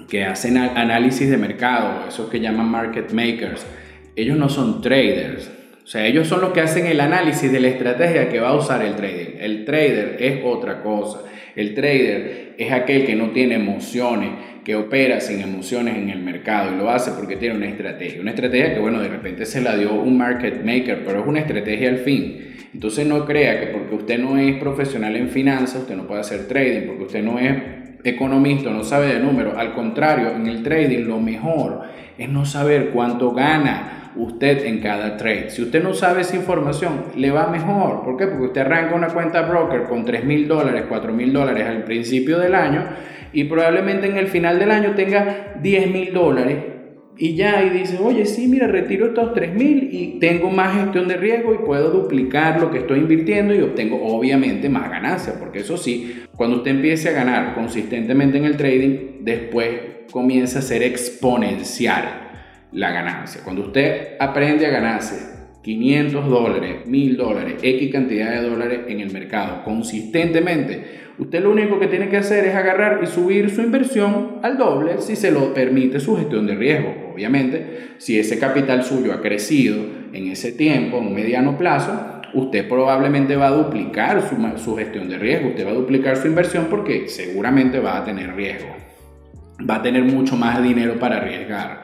que 0.09 0.25
hacen 0.25 0.57
análisis 0.57 1.31
de 1.31 1.37
mercado, 1.37 2.09
esos 2.09 2.29
que 2.29 2.41
llaman 2.41 2.69
market 2.69 3.13
makers, 3.13 3.65
ellos 4.17 4.37
no 4.37 4.49
son 4.49 4.83
traders. 4.83 5.49
O 5.85 5.87
sea, 5.87 6.05
ellos 6.05 6.27
son 6.27 6.41
los 6.41 6.53
que 6.53 6.63
hacen 6.63 6.85
el 6.87 6.99
análisis 6.99 7.53
de 7.53 7.61
la 7.61 7.69
estrategia 7.69 8.29
que 8.29 8.41
va 8.41 8.49
a 8.49 8.57
usar 8.57 8.85
el 8.85 8.97
trading. 8.97 9.37
El 9.39 9.65
trader 9.65 10.17
es 10.19 10.41
otra 10.45 10.83
cosa. 10.83 11.21
El 11.55 11.75
trader 11.75 12.57
es 12.59 12.73
aquel 12.73 13.07
que 13.07 13.15
no 13.15 13.31
tiene 13.31 13.55
emociones, 13.55 14.31
que 14.65 14.75
opera 14.75 15.21
sin 15.21 15.41
emociones 15.43 15.97
en 15.97 16.11
el 16.11 16.19
mercado 16.19 16.75
y 16.75 16.77
lo 16.77 16.91
hace 16.91 17.13
porque 17.13 17.37
tiene 17.37 17.55
una 17.55 17.69
estrategia. 17.69 18.21
Una 18.21 18.31
estrategia 18.31 18.75
que, 18.75 18.81
bueno, 18.81 19.01
de 19.01 19.07
repente 19.07 19.47
se 19.47 19.61
la 19.61 19.77
dio 19.77 19.95
un 19.95 20.19
market 20.19 20.65
maker, 20.65 21.05
pero 21.05 21.21
es 21.21 21.27
una 21.29 21.39
estrategia 21.39 21.89
al 21.89 21.99
fin. 21.99 22.52
Entonces 22.75 23.07
no 23.07 23.25
crea 23.27 23.61
que 23.61 23.67
porque 23.67 23.95
usted 23.95 24.19
no 24.19 24.39
es 24.39 24.57
profesional 24.57 25.17
en 25.17 25.29
finanzas, 25.29 25.83
usted 25.83 25.97
no 25.97 26.07
puede 26.07 26.21
hacer 26.21 26.49
trading, 26.49 26.87
porque 26.87 27.05
usted 27.05 27.23
no 27.23 27.39
es 27.39 27.53
economista, 28.05 28.71
no 28.71 28.83
sabe 28.83 29.09
de 29.09 29.21
números. 29.21 29.55
Al 29.57 29.75
contrario, 29.75 30.31
en 30.31 30.47
el 30.47 30.63
trading 30.63 31.07
lo 31.07 31.21
mejor 31.21 31.83
es 32.17 32.29
no 32.29 32.45
saber 32.47 32.91
cuánto 32.91 33.33
gana 33.33 34.13
usted 34.17 34.65
en 34.67 34.81
cada 34.81 35.17
trade. 35.17 35.51
Si 35.51 35.63
usted 35.63 35.83
no 35.83 35.95
sabe 35.95 36.23
esa 36.23 36.37
información, 36.37 37.05
le 37.17 37.31
va 37.31 37.47
mejor. 37.47 38.03
¿Por 38.03 38.17
qué? 38.17 38.27
Porque 38.27 38.47
usted 38.47 38.61
arranca 38.63 38.95
una 38.95 39.09
cuenta 39.09 39.43
broker 39.43 39.85
con 39.85 40.05
3 40.05 40.25
mil 40.25 40.49
dólares, 40.49 40.85
4 40.89 41.13
mil 41.13 41.33
dólares 41.33 41.67
al 41.67 41.85
principio 41.85 42.39
del 42.39 42.55
año 42.55 42.85
y 43.33 43.45
probablemente 43.45 44.07
en 44.07 44.17
el 44.17 44.27
final 44.27 44.59
del 44.59 44.71
año 44.71 44.93
tenga 44.95 45.55
10 45.61 45.91
mil 45.91 46.13
dólares 46.13 46.72
y 47.19 47.35
ya, 47.35 47.63
y 47.65 47.71
dices, 47.71 48.01
oye, 48.01 48.25
sí, 48.25 48.49
mira, 48.49 48.67
retiro 48.67 49.07
estos 49.07 49.35
3 49.35 49.55
mil 49.55 49.91
y 49.93 50.19
tengo 50.19 50.51
más 50.51 50.77
gestión 50.77 51.09
de 51.09 51.17
riesgo 51.17 51.55
y 51.55 51.59
puedo 51.59 51.91
duplicar 51.91 52.61
lo 52.61 52.71
que 52.71 52.79
estoy 52.79 53.01
invirtiendo 53.01 53.55
y 53.55 53.61
obtengo 53.61 54.03
obviamente 54.03 54.69
más 54.69 54.91
ganancias, 54.91 55.37
porque 55.39 55.61
eso 55.61 55.77
sí, 55.77 56.23
cuando 56.35 56.57
usted 56.57 56.71
empiece 56.71 57.11
a 57.11 57.13
ganar 57.13 57.55
consistentemente 57.55 58.39
en 58.39 58.47
el 58.47 58.57
trading, 58.57 59.21
después 59.21 59.69
comienza 60.11 60.61
a 60.61 60.63
ser 60.63 60.83
exponencial 60.83 62.05
la 62.73 62.91
ganancia. 62.91 63.43
Cuando 63.45 63.63
usted 63.67 64.17
aprende 64.19 64.67
a 64.67 64.71
ganarse 64.71 65.33
500 65.63 66.29
dólares, 66.29 66.87
1000 66.87 67.17
dólares, 67.17 67.55
X 67.63 67.93
cantidad 67.93 68.31
de 68.31 68.49
dólares 68.49 68.81
en 68.89 69.01
el 69.01 69.13
mercado 69.13 69.63
consistentemente, 69.65 71.03
usted 71.19 71.43
lo 71.43 71.53
único 71.53 71.79
que 71.79 71.87
tiene 71.87 72.09
que 72.09 72.17
hacer 72.17 72.47
es 72.47 72.55
agarrar 72.55 73.01
y 73.03 73.07
subir 73.07 73.51
su 73.51 73.61
inversión 73.61 74.41
al 74.43 74.57
doble 74.59 75.01
si 75.01 75.15
se 75.15 75.31
lo 75.31 75.55
permite 75.55 76.01
su 76.01 76.17
gestión 76.17 76.47
de 76.47 76.55
riesgo. 76.55 77.02
Obviamente, 77.13 77.95
si 77.99 78.19
ese 78.19 78.39
capital 78.39 78.85
suyo 78.85 79.13
ha 79.13 79.21
crecido 79.21 79.85
en 80.13 80.29
ese 80.29 80.53
tiempo, 80.53 80.99
en 80.99 81.09
un 81.09 81.15
mediano 81.15 81.59
plazo, 81.59 82.21
usted 82.35 82.69
probablemente 82.69 83.37
va 83.37 83.49
a 83.49 83.51
duplicar 83.51 84.23
su, 84.29 84.37
su 84.59 84.77
gestión 84.77 85.09
de 85.09 85.19
riesgo, 85.19 85.51
usted 85.51 85.67
va 85.67 85.71
a 85.71 85.75
duplicar 85.75 86.17
su 86.17 86.27
inversión 86.27 86.67
porque 86.71 87.09
seguramente 87.09 87.79
va 87.79 87.99
a 87.99 88.05
tener 88.05 88.35
riesgo, 88.35 88.75
va 89.69 89.77
a 89.77 89.83
tener 89.83 90.03
mucho 90.03 90.37
más 90.37 90.63
dinero 90.63 90.99
para 90.99 91.19
arriesgar. 91.19 91.83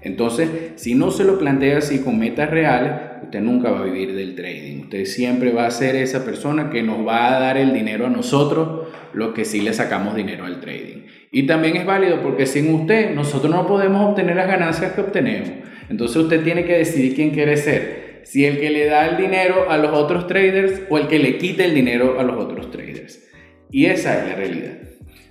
Entonces, 0.00 0.48
si 0.76 0.94
no 0.94 1.10
se 1.10 1.24
lo 1.24 1.38
plantea 1.38 1.78
así 1.78 2.00
con 2.00 2.18
metas 2.18 2.50
reales, 2.50 2.92
usted 3.24 3.40
nunca 3.40 3.70
va 3.70 3.80
a 3.80 3.84
vivir 3.84 4.14
del 4.14 4.36
trading. 4.36 4.82
Usted 4.82 5.04
siempre 5.04 5.52
va 5.52 5.66
a 5.66 5.70
ser 5.70 5.96
esa 5.96 6.24
persona 6.24 6.70
que 6.70 6.82
nos 6.82 7.06
va 7.06 7.36
a 7.36 7.40
dar 7.40 7.56
el 7.56 7.72
dinero 7.72 8.06
a 8.06 8.10
nosotros, 8.10 8.88
lo 9.12 9.34
que 9.34 9.44
sí 9.44 9.60
le 9.60 9.72
sacamos 9.72 10.14
dinero 10.14 10.44
al 10.44 10.60
trading. 10.60 11.06
Y 11.30 11.46
también 11.46 11.76
es 11.76 11.86
válido 11.86 12.22
porque 12.22 12.46
sin 12.46 12.72
usted 12.74 13.14
nosotros 13.14 13.52
no 13.52 13.66
podemos 13.66 14.10
obtener 14.10 14.36
las 14.36 14.48
ganancias 14.48 14.92
que 14.92 15.00
obtenemos. 15.00 15.50
Entonces 15.88 16.16
usted 16.16 16.42
tiene 16.42 16.64
que 16.64 16.78
decidir 16.78 17.14
quién 17.14 17.30
quiere 17.30 17.56
ser. 17.56 18.22
Si 18.24 18.44
el 18.44 18.58
que 18.58 18.70
le 18.70 18.86
da 18.86 19.06
el 19.06 19.16
dinero 19.16 19.70
a 19.70 19.78
los 19.78 19.92
otros 19.92 20.26
traders 20.26 20.82
o 20.88 20.98
el 20.98 21.08
que 21.08 21.18
le 21.18 21.38
quita 21.38 21.64
el 21.64 21.74
dinero 21.74 22.18
a 22.18 22.22
los 22.22 22.36
otros 22.36 22.70
traders. 22.70 23.24
Y 23.70 23.86
esa 23.86 24.20
es 24.20 24.28
la 24.28 24.34
realidad. 24.34 24.78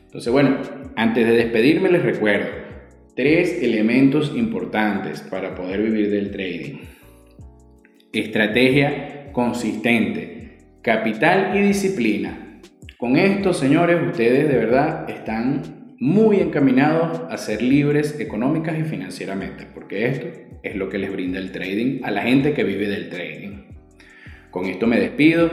Entonces, 0.06 0.32
bueno, 0.32 0.58
antes 0.96 1.28
de 1.28 1.34
despedirme 1.34 1.90
les 1.90 2.04
recuerdo 2.04 2.68
Tres 3.18 3.64
elementos 3.64 4.32
importantes 4.36 5.22
para 5.22 5.56
poder 5.56 5.82
vivir 5.82 6.12
del 6.12 6.30
trading. 6.30 6.82
Estrategia 8.14 9.32
consistente, 9.32 10.60
capital 10.84 11.58
y 11.58 11.62
disciplina. 11.64 12.60
Con 12.96 13.18
esto, 13.18 13.54
señores, 13.54 13.98
ustedes 14.08 14.48
de 14.48 14.56
verdad 14.56 15.10
están 15.10 15.77
muy 16.00 16.40
encaminados 16.40 17.22
a 17.30 17.38
ser 17.38 17.62
libres 17.62 18.20
económicas 18.20 18.78
y 18.78 18.84
financieramente, 18.84 19.66
porque 19.74 20.08
esto 20.08 20.28
es 20.64 20.76
lo 20.76 20.90
que 20.90 20.98
les 20.98 21.12
brinda 21.12 21.40
el 21.40 21.52
trading 21.52 22.02
a 22.04 22.12
la 22.12 22.22
gente 22.22 22.54
que 22.54 22.64
vive 22.64 22.88
del 22.88 23.10
trading. 23.10 23.64
Con 24.52 24.66
esto 24.66 24.88
me 24.88 25.00
despido, 25.00 25.50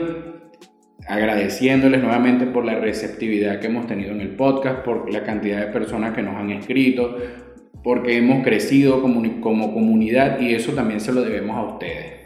agradeciéndoles 1.07 2.01
nuevamente 2.01 2.45
por 2.45 2.65
la 2.65 2.79
receptividad 2.79 3.59
que 3.59 3.67
hemos 3.67 3.87
tenido 3.87 4.11
en 4.11 4.21
el 4.21 4.29
podcast, 4.29 4.79
por 4.79 5.11
la 5.11 5.23
cantidad 5.23 5.65
de 5.65 5.71
personas 5.71 6.13
que 6.13 6.21
nos 6.21 6.35
han 6.35 6.51
escrito, 6.51 7.17
porque 7.83 8.17
hemos 8.17 8.43
crecido 8.43 9.01
como, 9.01 9.73
comunidad 9.73 10.39
y 10.39 10.53
eso 10.53 10.73
también 10.73 10.99
se 10.99 11.13
lo 11.13 11.21
debemos 11.21 11.55
a 11.55 11.73
ustedes. 11.73 12.24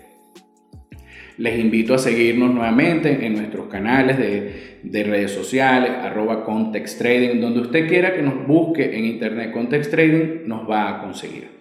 Les 1.39 1.57
invito 1.57 1.93
a 1.93 1.97
seguirnos 1.97 2.53
nuevamente 2.53 3.25
en 3.25 3.33
nuestros 3.33 3.67
canales 3.67 4.17
de, 4.17 4.77
de, 4.83 5.03
redes 5.03 5.31
sociales, 5.31 5.89
arroba 5.89 6.43
Context 6.43 6.99
Trading, 6.99 7.39
donde 7.39 7.61
usted 7.61 7.87
quiera 7.87 8.13
que 8.13 8.21
nos 8.21 8.45
busque 8.45 8.97
en 8.97 9.05
internet 9.05 9.51
Context 9.53 9.89
Trading, 9.89 10.47
nos 10.47 10.69
va 10.69 10.89
a 10.89 11.01
conseguir. 11.01 11.58